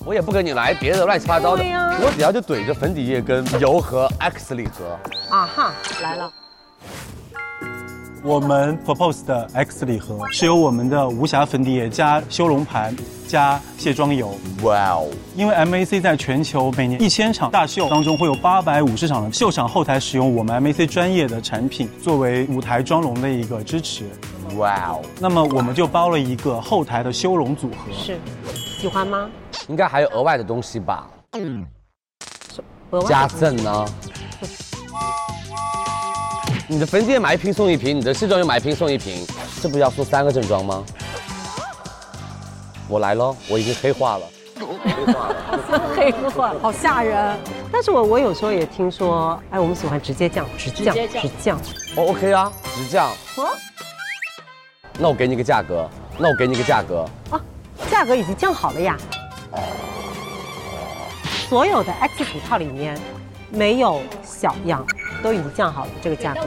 [0.09, 4.99] 我也不跟你来别的乱七八糟的，对呀我只要就怼着粉底液跟油和 X 礼盒。
[5.29, 6.33] 啊哈，来了。
[8.23, 12.97] 我们 propose 的 X 礼盒是由我们的无瑕粉底液加修容盘
[13.27, 14.35] 加卸妆油。
[14.63, 15.11] 哇哦！
[15.37, 24.07] 因为 MAC 在全球每年一千场大秀当中会有八百五十场的秀场后台使用我们 MAC 专业的产品作为舞台妆容的一个支持。
[24.57, 25.03] 哇哦！
[25.21, 27.93] 那么我们就包了一个后台的修容组合。
[27.93, 28.19] 是，
[28.79, 29.29] 喜欢吗？
[29.67, 31.09] 应该还有额外的东西吧？
[32.91, 33.85] 额外加赠呢？
[36.69, 39.27] 你的粉底液买一瓶送一瓶，你的卸妆油买一瓶送一瓶，
[39.61, 40.85] 这不要送三个正装吗？
[42.89, 44.27] 我来喽，我已经黑化了。
[44.85, 45.29] 黑化，
[45.97, 47.37] 黑 化好吓人。
[47.73, 51.59] 但是我我有时候也听说，哎，我们喜欢直接降，直降，直接降直降。
[51.97, 53.11] 哦，OK 啊，直降。
[53.37, 53.49] 哦，
[54.99, 57.05] 那我给你个价格，那我给你个价格。
[57.91, 58.97] 价格已经降好了呀。
[61.49, 62.99] 所有的 X 组套里面
[63.51, 64.87] 没有小样，
[65.23, 66.41] 都已经降好了这个价格。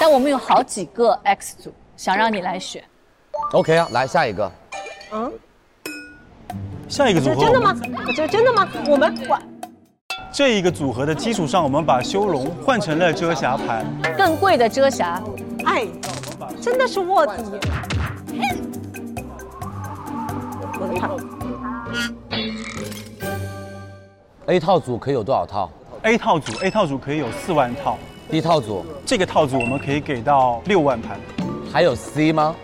[0.00, 2.84] 但我们有好几个 X 组，想让你来选。
[3.52, 4.52] OK 啊，来下一个。
[5.12, 5.32] 嗯，
[6.88, 7.76] 下一个组合这真的吗？
[8.16, 8.68] 这真的吗？
[8.88, 9.38] 我们我
[10.34, 13.86] 这一个组合的基础上，我们把修容换成了遮瑕盘。
[14.18, 15.22] 更贵的遮瑕，
[15.64, 15.86] 哎，
[16.60, 17.34] 真的是卧底。
[20.80, 21.16] 我的套
[24.46, 25.70] A 套组可以有多少套
[26.02, 27.96] A 套组，A 套组可以有四万套。
[28.28, 31.16] ？B 套组这个套组我们可以给到六万盘。
[31.72, 32.56] 还有 C 吗？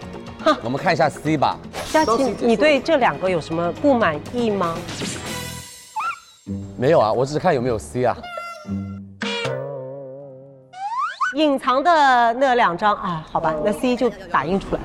[0.64, 1.56] 我们看一下 C 吧。
[1.92, 4.74] 佳琪，你对这两个有什么不满意吗？
[6.80, 8.16] 没有啊，我只是看有没有 C 啊。
[11.36, 14.80] 隐藏的那两张啊，好吧，那 C 就打印出来。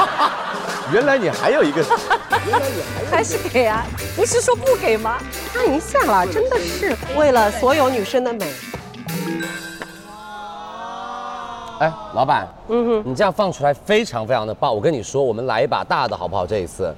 [0.90, 1.84] 原来你还有一个，
[3.10, 3.84] 还是给啊？
[4.16, 5.18] 不是说不给吗？
[5.52, 8.50] 看一下啦，真的是为了所有女生的美。
[11.80, 14.74] 哎，老板，嗯哼，你这样放出来非常非常的棒。
[14.74, 16.46] 我跟你说，我们来一把大的好不好？
[16.46, 16.94] 这一次，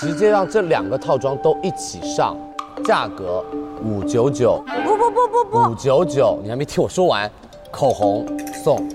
[0.00, 2.34] 直接让这两个套装都一起上，
[2.82, 3.44] 价格
[3.84, 7.30] 五九九，不不不不不，五九九，你还没听我说完，
[7.70, 8.26] 口红
[8.64, 8.88] 送，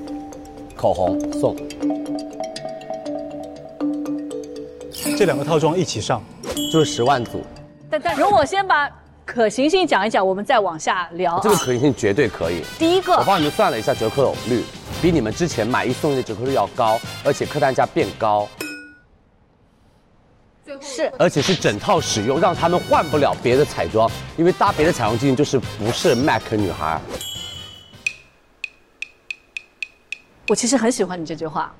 [0.75, 1.55] 口红送，
[5.15, 6.19] 这两个套装一起上，
[6.73, 7.43] 就是十万组，
[7.87, 8.89] 但但容我先把
[9.23, 11.39] 可行性讲一讲，我们再往下聊、啊。
[11.43, 12.63] 这个可行性绝对可以。
[12.79, 13.13] 第一个。
[13.13, 14.63] 我帮你们算了一下折扣率，
[15.03, 18.47] 比你们之前买一送一的折扣率要高，而且客单价变高。
[20.81, 26.99] 是，而且是整套使用，让他们换不了别的彩妆，因为搭别的彩妆镜就是不是 MAC 女孩。
[30.47, 31.73] 我其实很喜欢你这句话。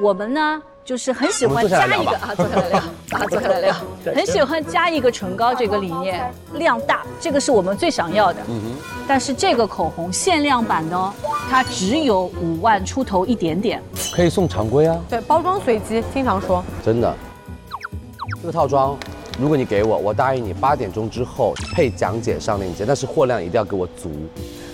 [0.00, 2.78] 我们呢，就是很喜欢加一个 啊，坐下来聊
[3.10, 3.74] 啊，坐下来聊，
[4.14, 8.40] 很喜欢加一个唇膏这个理念，量大，这个是我们最想要的。
[8.48, 8.76] 嗯哼
[9.06, 11.12] 但是这个口红限量版的哦，
[11.50, 13.82] 它只有五万出头一点点。
[14.14, 16.64] 可以送常规啊，对，包装随机，经常说。
[16.82, 17.14] 真的。
[18.40, 18.96] 这个套装，
[19.38, 24.10] 如果你给我，我答应你八点钟之后配讲解上链接，但是货量一定要给我足。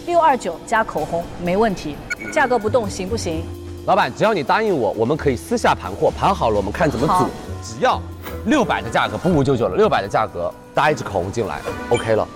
[0.07, 1.97] 六二九加口红没问题，
[2.33, 3.43] 价格不动行不行？
[3.87, 7.27] 老板，只要你答应我，我们可以私下盘货，盘好了我们看怎么组。
[7.63, 8.01] 只要
[8.47, 12.27] 六百的价格，不五九九了，六百的价格搭一支口红进来，OK 了，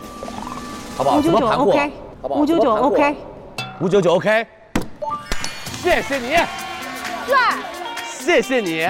[0.97, 1.93] 好不好？599怎么盘货 OK
[2.23, 3.17] 好不好？599 OK
[3.81, 4.47] 五九九 OK，
[5.83, 6.35] 谢谢你，
[7.27, 7.59] 帅，
[8.19, 8.89] 谢谢你，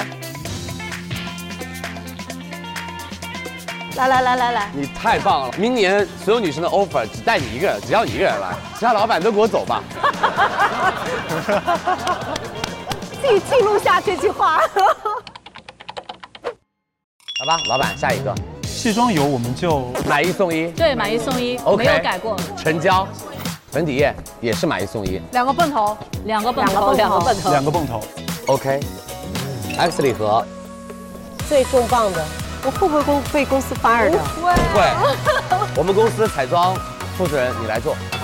[3.97, 5.51] 来来来来来，你太棒了！
[5.59, 9.83] 明年所有女生的 offer 只带你一个人，只要你一个人来， 其他老板都给我走吧。
[13.21, 14.59] 自己记录下这句话。
[17.41, 18.35] 好吧，老板，下一个
[18.65, 22.37] 卸妆油我们就买一送一对，买一送一 OK 没有改过。
[22.57, 23.07] 成交，
[23.71, 28.01] 粉底液也是买一送一两个泵头，两个泵头，两个泵头两个泵头，两个泵头。
[28.47, 28.81] ，OK。
[29.77, 30.45] X 礼盒
[31.49, 32.25] 最重磅的，
[32.63, 34.19] 我会不会公被公司 fire 的？
[34.35, 34.53] 不会，
[35.77, 36.75] 我们公司彩妆
[37.17, 37.97] 负责人你来做，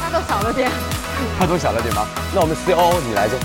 [0.00, 0.70] 他都少了点。
[1.38, 2.06] 他都小了点吗？
[2.34, 3.38] 那我们 COO 你来做。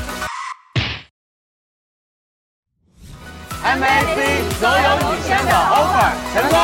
[3.64, 6.58] MAC 所有女生的 offer 成功。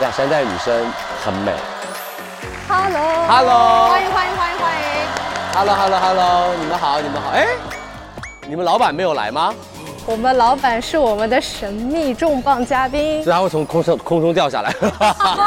[0.00, 0.90] 亚山寨女生
[1.24, 1.52] 很美。
[2.66, 3.26] Hello。
[3.28, 4.33] Hello 欢迎欢迎
[5.56, 7.30] Hello Hello Hello，你们好，你们好。
[7.30, 7.46] 哎，
[8.48, 9.54] 你们老板没有来吗？
[10.04, 14.74] 我们老板是我们的神秘重磅嘉宾，是他会从空中空中掉下来。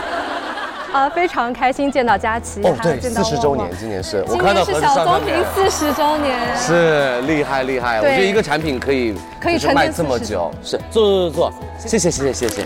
[0.93, 2.61] 啊，非常开心见到佳琪。
[2.63, 7.97] 哦，对，四十周年，今年是我看到是小棕瓶四十周年，是厉害厉害。
[7.97, 12.65] 我觉得一个产品可以可以卖这么久，是坐坐坐坐，谢谢谢谢谢谢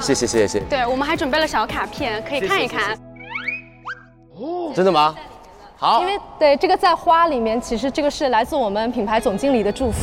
[0.00, 0.60] 谢谢谢谢。
[0.60, 2.96] 对我们还准备了小卡片，可以看一看。
[4.40, 5.14] 哦，真的吗？
[5.80, 9.98] 好因，为对这个在花里面，其实这个是来自我们品牌总经理的祝福。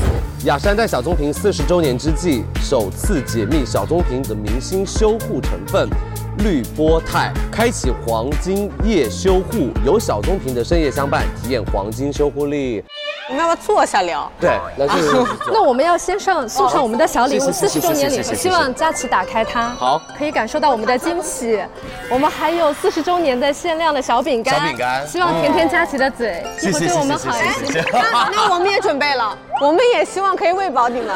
[0.45, 5.89] 雅诗兰黛小棕瓶四十周年之际，首次解密小棕瓶的明星修护成分
[6.37, 12.81] 绿波肽，开启黄金夜修护，有小棕瓶的深夜相伴，体验黄金修护力。
[13.27, 14.31] 我们要不要坐下聊？
[14.39, 21.63] 对，来这个那我们要先上送上我们的小礼物，谢四十周年礼物，谢谢谢谢希望佳琪打开它，好可以感受到我们的惊喜。
[22.09, 27.89] 我们还有四十周年的限量的小饼干，小饼干希望甜甜佳琪的嘴，谢谢以后对我们好一些谢谢谢谢。
[27.91, 31.15] 那那我们也准备了，我们也希望可以喂饱你们。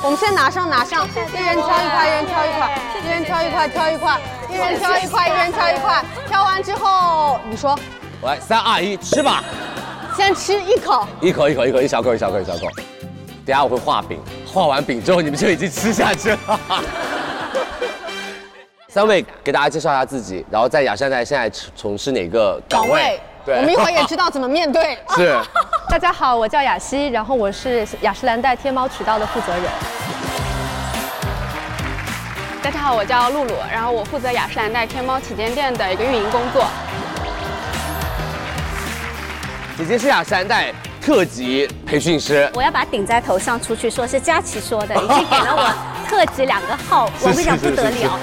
[0.00, 6.04] 我们先拿上拿上，一人挑一块，一人挑一块，一人挑一块，挑一块，一人挑一块，一人挑一块。
[6.28, 7.76] 挑完之后，你说
[8.22, 9.44] 来三二一，吃吧，
[10.16, 12.66] 先吃一口，一口一口一口，一小口一小口一小口。
[13.46, 16.60] 等下我会画饼，画完饼之后你们就已经吃下去了。
[18.88, 24.98] 三位给大家介绍一下自己，然后在雅诗兰黛现在从事哪个岗位岗位？，我们一会儿也知道怎么面对。
[25.14, 25.38] 是。
[25.88, 29.62] 大家好，我叫雅西，然后我是雅诗兰黛天猫渠道的负责人。
[32.60, 36.66] 大家好，我叫露露，然后我负责雅诗兰黛天猫旗舰店的一个运营工作。
[39.78, 45.72] 姐姐是雅诗兰黛特级培训师，我要把顶在头上出去，说是佳琪说的， 已经给了我
[46.08, 48.18] 特级两个号，我跟你讲不得了。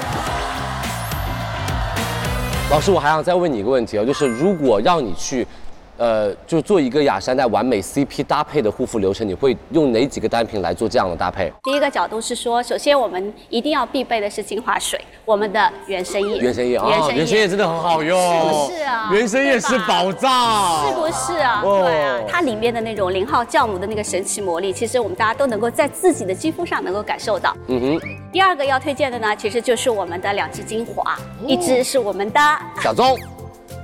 [2.70, 5.48] 老师，我还想再问你一个问题啊，就是如果让你去，
[5.96, 11.52] 呃，就做一个雅诗兰黛完美 CP 搭配的护肤流程，你会用哪几个单品来做这样的搭配？
[11.62, 16.38] 第一个角度是说，首先我们一定要必备的是精华水，我们的原生液。
[16.38, 19.10] 原生液啊，原生液真的很好用，是不是啊？
[19.12, 21.62] 原生液是宝藏，是不是啊？
[21.64, 27.56] 哦对啊，它里面的那种零号酵母的那个神奇魔力，其实我们大家都能够在自己的肌肤上能够感受到。
[27.68, 31.16] 嗯哼，第二个要推荐的呢，其实就是我们的两支精华，
[31.46, 32.40] 一支是我们的
[32.82, 33.16] 小棕，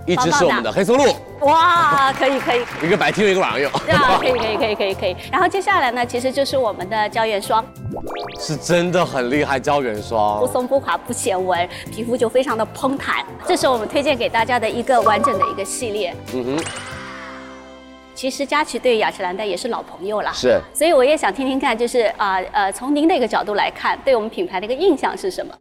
[0.06, 1.04] 一直是我们的黑松露，
[1.40, 5.16] 哇，可以可以，一个白天用，一个晚上用，啊，可以可以可以可以可以。
[5.30, 7.64] 然后接下来呢，其实就是我们的胶原霜，
[8.40, 10.46] 是真的很厉害，胶原霜不。
[10.46, 13.24] 松不垮不显纹，皮肤就非常的嘭弹。
[13.46, 16.14] 这是我们推荐给大家的一个完整的一个系列。
[16.34, 16.64] 嗯哼，
[18.22, 25.52] 其实佳琪对雅诗兰黛也是老朋友了，是所以我也想听听看，就是啊呃从您的一个角度来看，对我们品牌的一个印象是什么？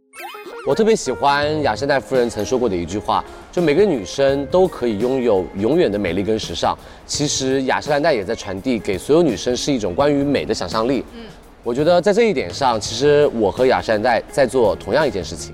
[0.64, 6.78] 我特别喜欢雅诗兰黛夫人曾说过的一句话，就每个女生都可以拥有永远的美丽跟时尚。
[7.04, 11.04] 其实雅诗兰黛也在传递给所有女生是一种关于美的想象力。
[11.16, 11.24] 嗯，
[11.64, 15.52] 我觉得在这一点上，其实我和雅诗兰黛在做同样一件事情。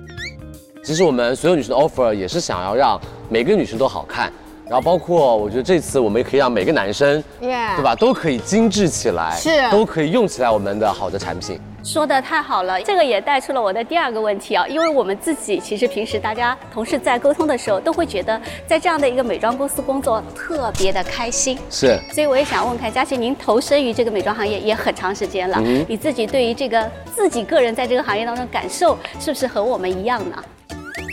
[0.84, 3.00] 其实我们所有女生的 offer 也是想要让
[3.30, 4.30] 每个女生都好看，
[4.68, 11.58] 然后包括我觉得这次我们也可以让每个男生 Yeah 对吧，都可以精致起来，是都可以用起来我们的好的产品。
[11.82, 21.58] 说的太好了，这个也带出了我的第二个问题啊，因为我们自己其实平时大家同事在沟通的时候，都会觉得在这样的一个美妆公司工作特别的开心。
[21.70, 30.36] 是所以我也想问看，佳琪，您投身于这个美妆行业也很长时间了，嗯你自己对于这个自己个人在这个行业当中感受，是不是和我们一样呢？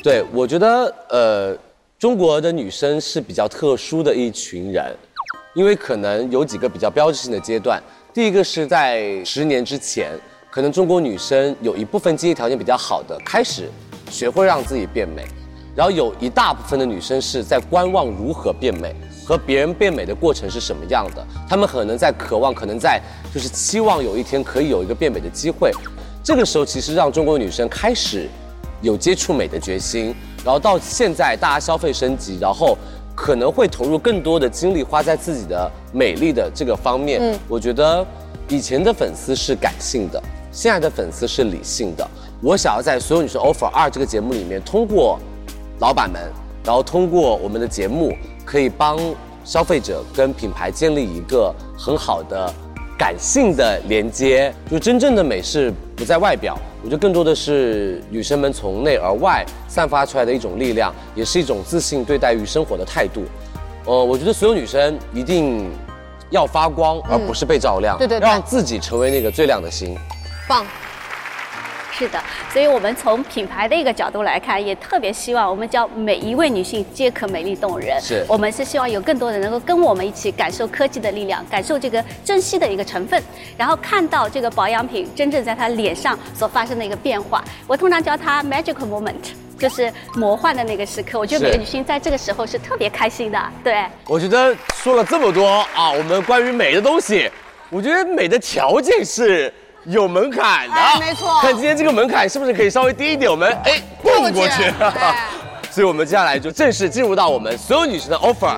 [0.03, 1.57] 对，我觉得呃，
[2.05, 4.95] 中国的女生是比较特殊的一群人，
[5.55, 7.81] 因为可能有几个比较标志性的阶段。
[8.13, 10.11] 第一个是在十年之前，
[10.51, 13.71] 可能中国女生有一部分经济条件比较好的，开始
[14.11, 15.25] 学会让自己变美，
[15.75, 18.95] 然后有一大部分的女生是在观望如何变美。
[19.25, 21.25] 和别人变美的过程是什么样的？
[21.49, 23.01] 她们可能在渴望，可能在
[23.33, 25.71] 就是期望有一天可以有一个变美的机会。
[26.23, 28.29] 这个时候，其实让中国女生开始
[28.83, 30.13] 有接触美的决心，
[30.45, 32.77] 然后到现在大家消费升级，然后
[33.15, 37.19] 可能会投入更多的精力花在自己的美丽的这个方面。
[37.19, 38.05] 嗯我觉得
[38.47, 42.07] 以前的粉丝是感性的，现在的粉丝是理性的。
[42.43, 45.17] 我想要在所有女生 offer 二这个节目里面，通过
[45.79, 46.21] 老板们，
[46.63, 48.15] 然后通过我们的节目，
[48.45, 48.99] 可以帮
[49.43, 52.53] 消费者跟品牌建立一个很好的
[52.95, 54.53] 感性的连接。
[54.69, 56.55] 就真正的美是不在外表，
[56.85, 63.23] 我觉得更多的是女生们从内而外散发出来的一种力量，也是一种自信对待于生活的态度。
[63.85, 65.67] 呃，我觉得所有女生一定
[66.29, 69.97] 要发光，而不是被照亮，让自己成为那个最亮的星。
[70.47, 70.63] 棒。
[71.97, 77.99] 是的，所以我们从品牌的一个角度来看，也特别希望我们叫每一位女性皆可美丽动人。
[78.01, 83.21] 是我们是希望有更多人能够跟我们一起感受科技的力量，感受这个珍稀的一个成分，
[83.57, 87.43] 然后看到这个保养品真正在她脸上所发生的一个变化。
[87.65, 89.13] 我通常叫它 magical moment。
[89.57, 93.85] 就是魔幻的那个时刻，我觉得每个女性在这个时候是特别开心的，对。
[94.05, 97.31] 我觉得说了这么多啊，我们关于美的东西，
[97.69, 99.51] 我觉得美的条件是
[99.85, 104.71] 有门槛的，哎没错看今天这个门槛是不是可以稍微低一点，我们哎蹦过去。
[105.71, 108.57] 所以，我们接下来就正式进入到我们所有女生的 offer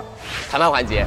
[0.51, 1.03] 谈判环节。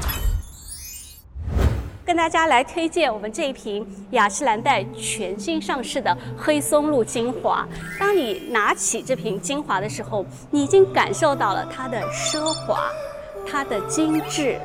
[2.04, 7.64] 跟大家来推荐我们这一瓶雅诗兰黛全新上市的黑松露精华。
[8.00, 12.90] 当你拿起这瓶精华的时候，你已经感受到了它的奢华、
[13.48, 14.58] 它的精致。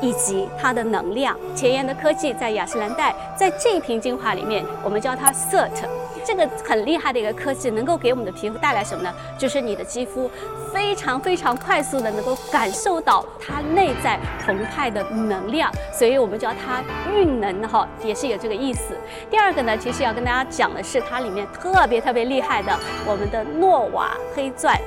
[0.00, 5.84] 以及它的能量，前沿的科技在雅诗兰黛，在这一瓶精华里面，我们叫它 CERT，
[6.24, 9.12] 这个很厉害的一个科技，能够给我们的皮肤带来什么呢？
[9.38, 10.30] 就是你的肌肤
[10.72, 18.96] 非常非常快速的能够感受到它内在澎湃的能量，所以我们叫它蕴能哈，也是有这个意思。
[19.30, 24.78] 第二个呢，其实要跟大家讲的是它里面特别特别厉害的我们的诺瓦黑钻。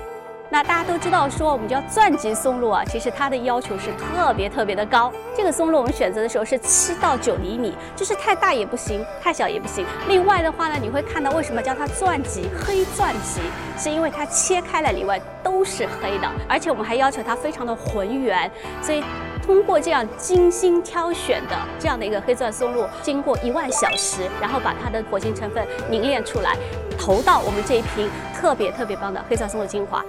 [0.53, 5.11] 那大家都知道说，我们叫钻级松露啊，其实它的要求是特别特别的高。
[5.35, 9.84] 这个松露我们选择的时候是七到九厘米，就是太大也不行，太小也不行。
[10.07, 13.41] 另外的话呢，你会看到为什么叫它钻级黑钻级，
[13.80, 19.03] 是因为它切开来里外都是黑的，而且我们还要求它非常的浑圆，所以。
[19.45, 26.56] 通过这样精心挑选的这样的一个黑钻松露，经过一万小时，然后把它的活性成分凝练出来，
[26.98, 30.02] 投到我们这一瓶特别特别棒的黑钻松露精华。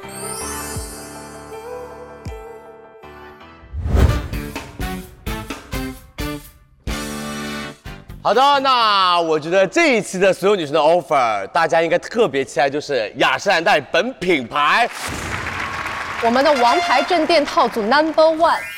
[8.23, 14.89] 好的，那我觉得这一期的所有女生的 offer，大家应该特别期待，就是雅诗兰黛本品牌。
[16.23, 18.74] 我们的王牌镇店套组 Number One。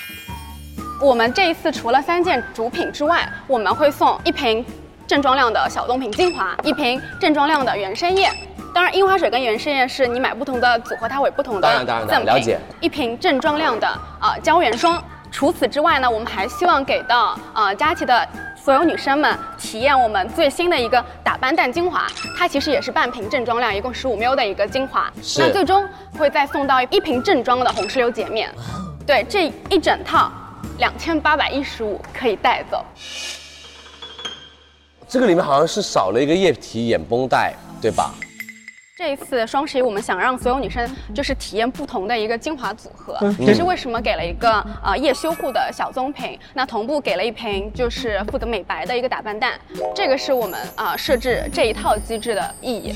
[1.01, 4.65] 我们这一次除了三件主品之外，我们会送一瓶
[5.07, 8.31] 正装量的小棕瓶精华，一瓶正装量的原生液。
[8.73, 13.87] 当然，樱花水跟原生液是你买不同的组合，它会有不同的当然当然了解一瓶正装量的
[14.21, 15.03] 呃胶原霜。
[15.31, 22.07] 除此之外呢，我们还希望给到呃佳琦的所有女生们体验我们最新的一个打斑蛋精华，
[22.39, 25.13] 它其实也是半瓶正装量，一共十五 ml 的一个精华。
[25.23, 25.87] 是那最终
[26.17, 28.49] 会再送到一瓶正装的红石榴洁面。
[29.07, 30.33] 对，这一整套
[30.79, 32.85] 两千八百一十五可以带走。
[35.09, 38.13] 这个里面好像是少了一个液体眼绷带，对吧？
[38.99, 44.51] 这一次双十一，我们想让所有女生就是体验不同的一个精华组合嗯，这是为什么给了一个
[44.83, 49.61] 呃夜修护的小棕瓶，那同步给了一瓶就是负责美白的一个打扮蛋，
[49.95, 52.95] 这个是我们啊、呃设置这一套机制的意义。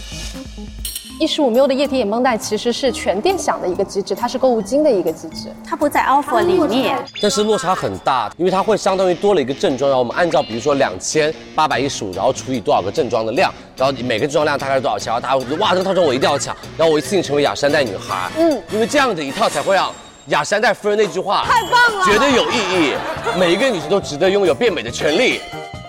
[1.21, 6.97] 一十五 ml 的液体眼绷带其实是全店享的一个机制，它是购物金的一个机制，它不在 offer 里面。
[7.21, 18.31] 但是落差很大，因为它会相当于多了一个正装，然后我们按照比如说两千八百一十五，然后除以多少个正装的量，然后每个正装量大概是多少钱，然后大家会觉得哇，这个套装我一定要抢，然后我一次性成为雅诗兰黛女孩。
[18.39, 19.93] 嗯，因为这样的一套才会让
[20.29, 22.95] 雅诗兰黛夫人那句话太棒了绝对有意义，
[23.39, 25.39] 每一个女生都值得拥有变美的权利，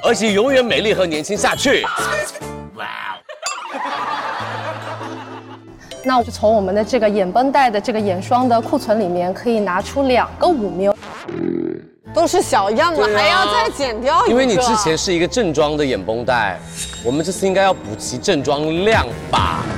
[0.04, 1.86] 而且永远美丽和年轻下去。
[6.04, 10.96] 那我就从我们的这个眼绷带的这个眼霜的库存里面，可以拿出两个五 ml，
[12.12, 14.32] 都是小样了，啊还要再减掉一个。
[14.32, 16.60] 因为你之前是一个正装的眼绷带，
[17.06, 19.64] 我们这次应该要补齐正装量吧？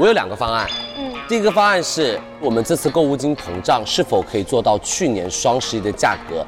[0.00, 0.66] 我有两个方案，
[0.98, 6.44] 嗯，第一个方案是我们这次购物金膨胀是否可以做到去年双十一的价格，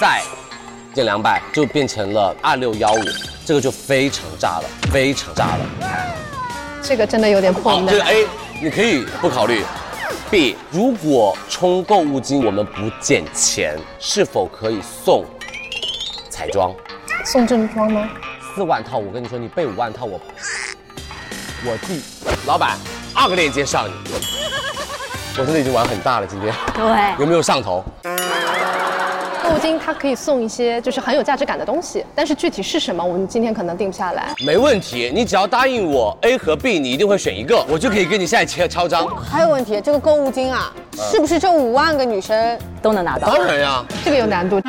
[0.00, 0.22] 再
[0.94, 3.00] 减两百就变成了二六幺五，
[3.44, 5.66] 这个就非常炸了，非常炸了。
[6.80, 8.26] 这个真的有点破这个 A
[8.62, 9.64] 你可以不考虑。
[10.30, 15.24] B 如果充购物金我们不减钱，是否可以送
[16.30, 16.72] 彩妆？
[17.24, 18.08] 送正装吗？
[18.54, 20.20] 四万套，我跟你说，你备五万套，我
[21.64, 22.00] 我弟
[22.46, 22.78] 老板
[23.14, 23.92] 二个链接上你，
[25.38, 26.84] 我真的已经玩很大了，今天对
[27.18, 27.84] 有没有上头？
[29.54, 34.34] 购物金它可以送一些就是很有价值感的东西，但是具体是什么，我们今天可能定不下来。
[34.44, 39.06] 没问题，你只要答应我 A 和 B，你一定会选一个，我就可以跟你现在敲敲章。
[39.16, 44.60] 还有问题，这个购物金啊，嗯是不是这五万个女生都能拿到当然呀，这个有难度。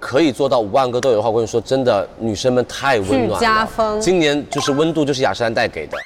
[0.00, 3.34] 可以做到五万个都有的话，我跟你说，真的女生们太温暖了。
[3.34, 5.98] 巨加分今年就是温度就是雅诗兰黛给的，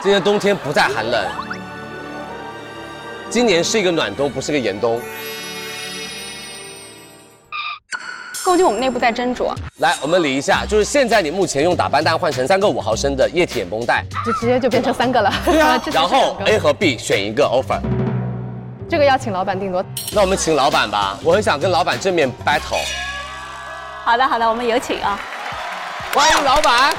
[0.00, 1.22] 今年冬天不再寒冷，
[3.28, 4.98] 今年是一个暖冬，不是个严冬。
[8.44, 9.54] 估计我们内部在斟酌。
[9.78, 15.32] 来，我们理一下，就是现在你目前用打斑蛋换成三个五毫升的液体眼绷带，就直接就变成三个了。
[15.44, 17.80] 对啊 然后 A 和 B 选一个 offer。
[18.90, 19.82] 这个要请老板定夺。
[20.12, 22.84] 那我们请老板吧，我很想跟老板正面 battle。
[24.04, 25.18] 好的好的，我们有请啊。
[26.12, 26.94] 欢迎老板，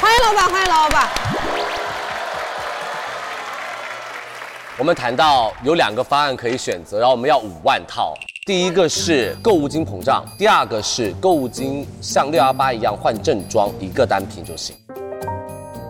[0.00, 1.08] 欢迎老板，欢迎老板。
[4.78, 8.14] 我们谈到有两个方案可以选择，然后我们要五万套。
[8.46, 14.76] 第一个是购物金膨胀，第二个是购物金像六幺八一样换正装，一个单品就行。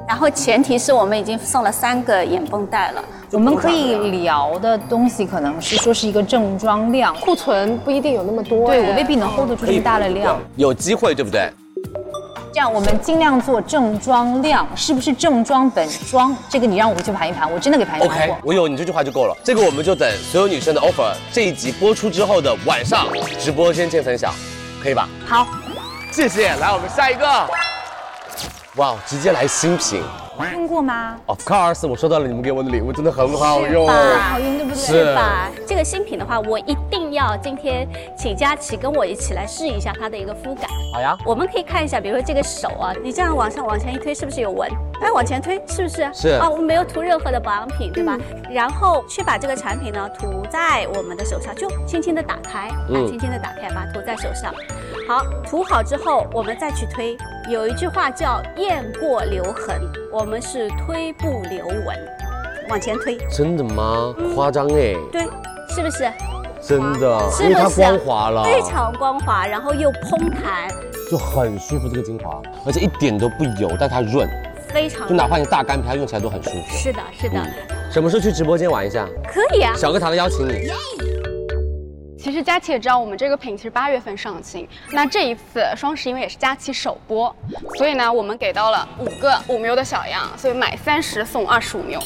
[0.08, 3.04] 然后前提是我们已经送了三个眼绷带了。
[3.32, 8.68] 我们可以聊的东西可能是说是一个正装量，库存不一定有那么多。
[8.68, 10.40] 对哎我未必能 hold 得住这么大的量。
[10.56, 11.52] 有机会，对不对？
[12.56, 16.34] 这样我们尽量做正装量，是不是正装本装？
[16.48, 19.36] 这个你让我去盘一盘，我真的给盘一盘 OK，我有你这句话就够了。
[19.44, 23.08] 这个我们就等所有女生的 offer 这一集播出之后的晚上
[23.38, 24.32] 直播间见分享，
[24.82, 25.06] 可以吧？
[25.26, 25.46] 好，
[26.10, 26.48] 谢谢。
[26.54, 27.26] 来，我们下一个。
[28.76, 30.00] 哇，直接来新品。
[30.52, 33.88] 用过吗？Of course，我收到了你们给我的礼物，真的很好用。
[33.88, 34.76] 好用对不对？
[34.76, 35.50] 是是吧？
[35.66, 40.68] 这个新品的话，我一定要今天请佳琪跟我一起来试一下它的一个肤感。
[40.92, 41.16] 好呀。
[41.24, 44.68] 我们可以看一下，比如说这个手啊，你这样往上往前一推，是不是有纹？
[45.00, 46.08] 哎，往前推，是不是？
[46.12, 48.16] 是啊，我们没有涂任何的保养品，对吧？
[48.50, 54.54] 然后去把这个产品呢涂在我们的手上，就轻轻的打开，啊，嗯轻轻的打开，把它涂在手上。
[55.06, 57.16] 好，涂好之后，我们再去推。
[57.48, 59.80] 有一句话叫“雁过留痕”，
[60.12, 61.96] 我们是推不留纹，
[62.68, 63.16] 往前推。
[63.30, 64.12] 真的吗？
[64.34, 65.22] 夸张哎，对，
[65.68, 66.10] 是不是？
[66.60, 70.68] 真的，是因为它光滑了，非常光滑，然后又蓬弹，
[71.08, 71.88] 就很舒服。
[71.88, 74.28] 这个精华，而且一点都不油，但它润，
[74.66, 76.76] 非常就哪怕你大干皮，它用起来都很舒服。
[76.76, 77.46] 是的，是的，
[77.92, 79.06] 什么时候去直播间玩一下？
[79.32, 79.72] 可以啊。
[79.76, 80.68] 小课堂邀请你。
[82.26, 87.32] 其实佳琪也知道，我们这个品其实八月份上新，那这一次双十一因为也是佳琪首播，
[87.76, 92.02] 所以呢，我们给到了五个五 ml 的小样，所以买三十送二十五 ml。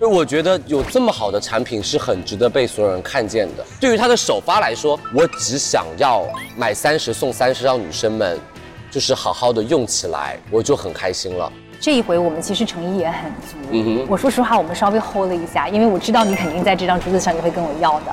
[0.00, 3.66] 因为我觉得有这么好的产品是很值得被所有人看见的。
[3.80, 6.24] 对于它的首发来说，我只想要
[6.56, 8.38] 买三十送三十，让女生们
[8.92, 11.52] 就是好好的用起来，我就很开心了。
[11.80, 13.56] 这一回我们其实诚意也很足。
[13.70, 18.12] 嗯哼，我说实话，我们稍微 hold 了一下，因为我知道你肯定在这张桌子上你会跟我要的，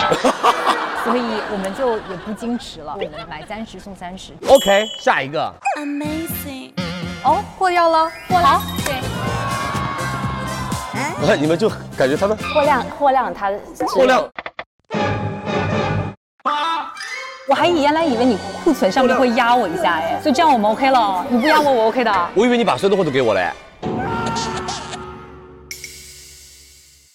[1.04, 1.22] 所以
[1.52, 4.34] 我们就也不矜持了， 我们买三十送三十。
[4.48, 5.52] OK，下一个。
[5.80, 6.72] Amazing，
[7.24, 8.96] 哦，货要了，货了，对。
[11.40, 13.52] 你们就感觉他们货量，货量他
[13.88, 14.24] 货量，
[17.48, 22.30] 我还原来以为你库存上面会压我一下哎，所以这样我们 OK 了，你不压我我 OK 的。
[22.34, 23.54] 我以为你把所有的货都给我了哎。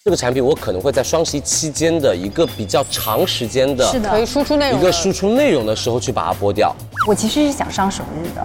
[0.05, 6.73] 这个产品我可能会在双十一期间的一个比较长时间的，是的可以输出内容一个输出内容的时候去把它播掉。
[7.05, 8.41] 我其实是想上首日的，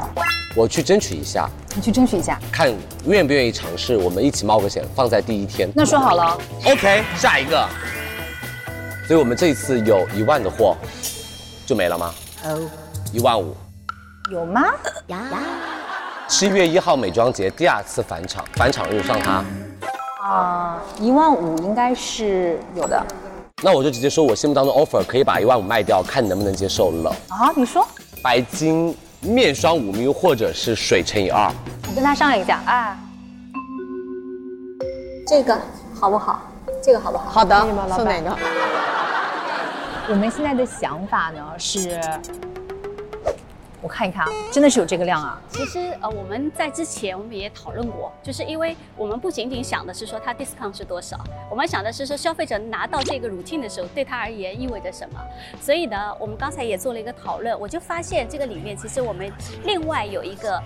[0.57, 2.37] 我去争取一下，你去争取一下。
[2.51, 2.69] 看
[3.07, 5.71] 愿不愿意尝试，我们一起冒个险，放在第一天。
[5.73, 6.37] 那说好了。
[6.65, 7.65] OK，下一个。
[9.07, 10.77] 所以我们这一次有一万的货，
[11.67, 12.15] 就没了吗？
[12.45, 12.61] 哦，
[13.13, 13.55] 一万五。
[14.31, 14.63] 有吗？
[15.09, 15.19] 呀，
[16.29, 19.45] 七月一号美妆节第二次返场，返场日上它。
[20.25, 23.05] 啊，一万五应该是有的
[23.63, 27.11] 那我就直接说我心目当中 offer 可以把一万五卖掉，看你能不能接受了。
[27.29, 27.51] 啊。
[27.57, 27.87] 你说，
[28.23, 31.51] 白金面霜五 ml 或者是水乘以二。
[31.89, 32.99] 我跟他商量一下啊。
[35.27, 35.57] 这个
[35.99, 36.43] 好不好？
[36.83, 37.31] 这个好不好？
[37.31, 37.61] 好的
[37.95, 38.37] 送哪个？
[40.09, 42.01] 我们现在的想法呢是，
[43.83, 45.41] 我看一看啊，真的是有这个量啊。
[45.49, 51.19] 其实呃，我们在之前我们也讨论过，就是因为我们不仅仅想的是说它 discount 是多少，
[51.51, 55.21] 我们想的是说消费者拿到这个 routine 的时候，对他而言意味着什么。
[55.61, 59.29] 所以呢，我们刚才也做了一个讨论，我就发现这个里面其实我们
[59.65, 60.63] 另外有一个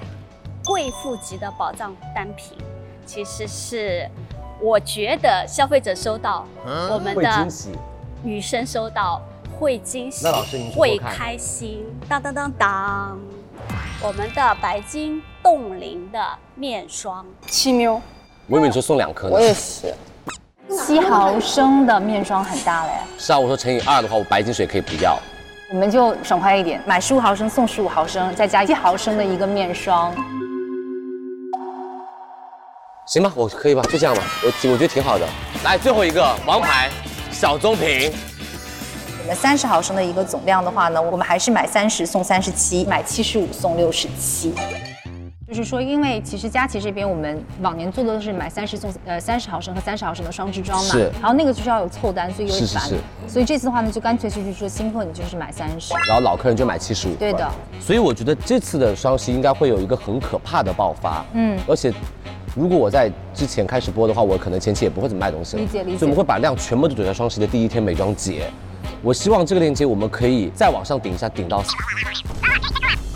[0.66, 2.58] 贵妇级的宝藏单品，
[3.06, 4.06] 其实是
[4.60, 6.46] 我觉得消费者收到
[6.90, 7.48] 我们的。
[8.22, 9.18] 女生收到
[9.60, 13.20] 会惊喜，那老师您说说会开心，当当当当，
[14.02, 16.18] 我们的白金冻龄的
[16.54, 18.00] 面霜七 ml，
[18.46, 19.34] 我以为你说送两颗呢。
[19.34, 19.94] 我也是。
[20.70, 25.18] 七毫升的面霜很大了呀，是啊，我说乘以二的话，我白金水可以不要。
[25.70, 30.14] 我们就爽快一点，买十五毫升送十五毫升，再加一毫升的一个面霜。
[33.06, 35.26] 行吧，我可以吧，就这样吧，我我觉得挺好的。
[35.64, 36.88] 来，最后一个王牌
[37.30, 38.10] 小棕瓶，
[39.22, 44.52] 我们三十毫升的一个总量的话呢，我们还是买三十送三十七，买七十五送六十七。
[45.46, 52.82] 就是说，因为其实佳琦这边我们往年做的都是买三十送呃三十毫升和三十毫升的双支装嘛，然后那个就是要有凑单，所以有点烦。
[53.28, 55.92] 所以这次的话呢，就干脆就是说新客你就是买三十。
[56.08, 57.14] 然后老客人就买七十五。
[57.16, 57.46] 对的。
[57.78, 61.24] 所以我觉得这次的双十一应该会有一个很可怕的爆发。
[61.34, 61.92] 嗯而且。
[62.56, 65.62] 如果我在之前开始播的话，我可能前期也不会怎么卖东西了。
[65.62, 68.50] 理解理解所以我们会把量全部都怼在双十一的第一天美妆节。
[69.02, 71.62] 我希望这个链接我们可以再往上顶一下，顶到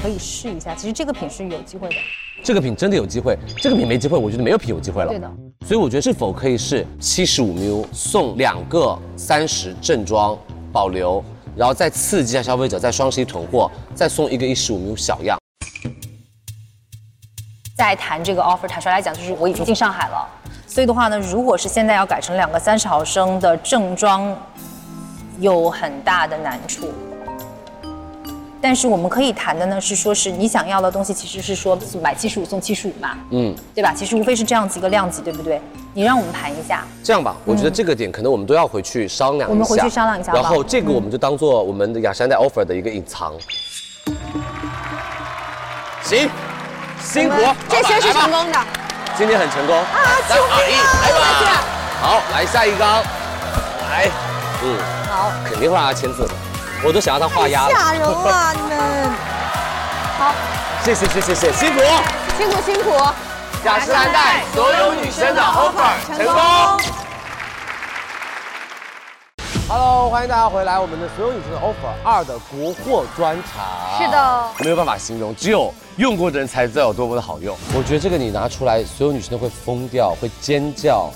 [0.01, 1.94] 可以试一下，其实这个品是有机会的。
[2.43, 5.11] 这个品真的有机会，这个品没机会，我觉得没有品有机会了。
[5.11, 5.31] 对的。
[5.66, 10.36] 所以我觉得是否可以是七十五 ml 送两个三十正装
[10.73, 11.23] 保留，
[11.55, 15.39] 然后再刺激一下消费者在双十一囤货，再送一个一十五 ml 小样。
[17.77, 20.27] 在谈这个 offer，坦率来讲，就是我已经进上海了，
[20.66, 24.35] 所以的话呢，如果是现在要改成两个三十毫升的正装，
[25.40, 26.93] 有很大的难处。
[28.61, 33.93] 但是我们可以谈的呢是说，是你想要的东西，其实是说买七十五送七十五嘛，嗯，对吧？
[33.94, 35.61] 其实无非是这样子一个量级，对不对？
[35.93, 36.82] 你让我们谈一下。
[37.02, 39.48] 这样吧，我觉得这个点可能我们都要回去商量一下。
[39.51, 43.35] 我们回去商量一下然后这个我们就当做我们的雅诗兰黛 offer 的一个隐藏。
[46.02, 46.31] 行，
[47.02, 47.36] 辛苦，
[47.69, 48.59] 这些是成功的。
[49.16, 49.77] 今天很成功。
[49.77, 49.85] 啊，
[50.27, 51.62] 三二一，来吧！
[52.01, 53.02] 好，来下一缸，
[53.82, 54.09] 来，
[54.62, 54.78] 嗯，
[55.14, 56.34] 好，肯定会让他签字的，
[56.84, 57.70] 我都想让他画押了。
[57.72, 59.10] 吓人了你们。
[60.18, 60.34] 好，
[60.84, 61.80] 谢谢谢谢谢谢，辛苦。
[62.36, 62.90] 辛苦辛苦。
[63.64, 66.34] 雅诗兰黛所有女生的 offer 成功。
[69.68, 73.64] Hello，欢迎大家回来，我们的所有女生的 offer 二的国货专场。
[73.96, 77.56] 是的没有办法形容，只有用过的人才知道有多么的好用。
[77.72, 81.08] 我觉得这个你拿出来，所有女生都会疯掉，会尖叫。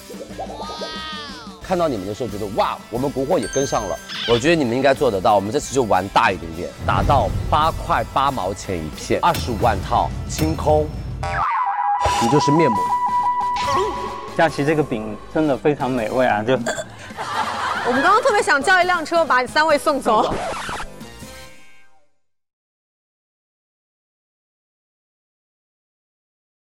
[1.68, 3.94] 看到你们的时候，觉得哇，我们国货也跟上了。
[4.26, 5.34] 我觉得你们应该做得到。
[5.34, 10.88] 我们这次就玩大一点点，打到八块八毛钱一片，二十五万套，清空，
[12.22, 12.80] 你就是面膜。
[14.34, 20.34] 佳琪这个饼真的非常美味啊，就我们刚刚特别想叫一辆车把三位送走。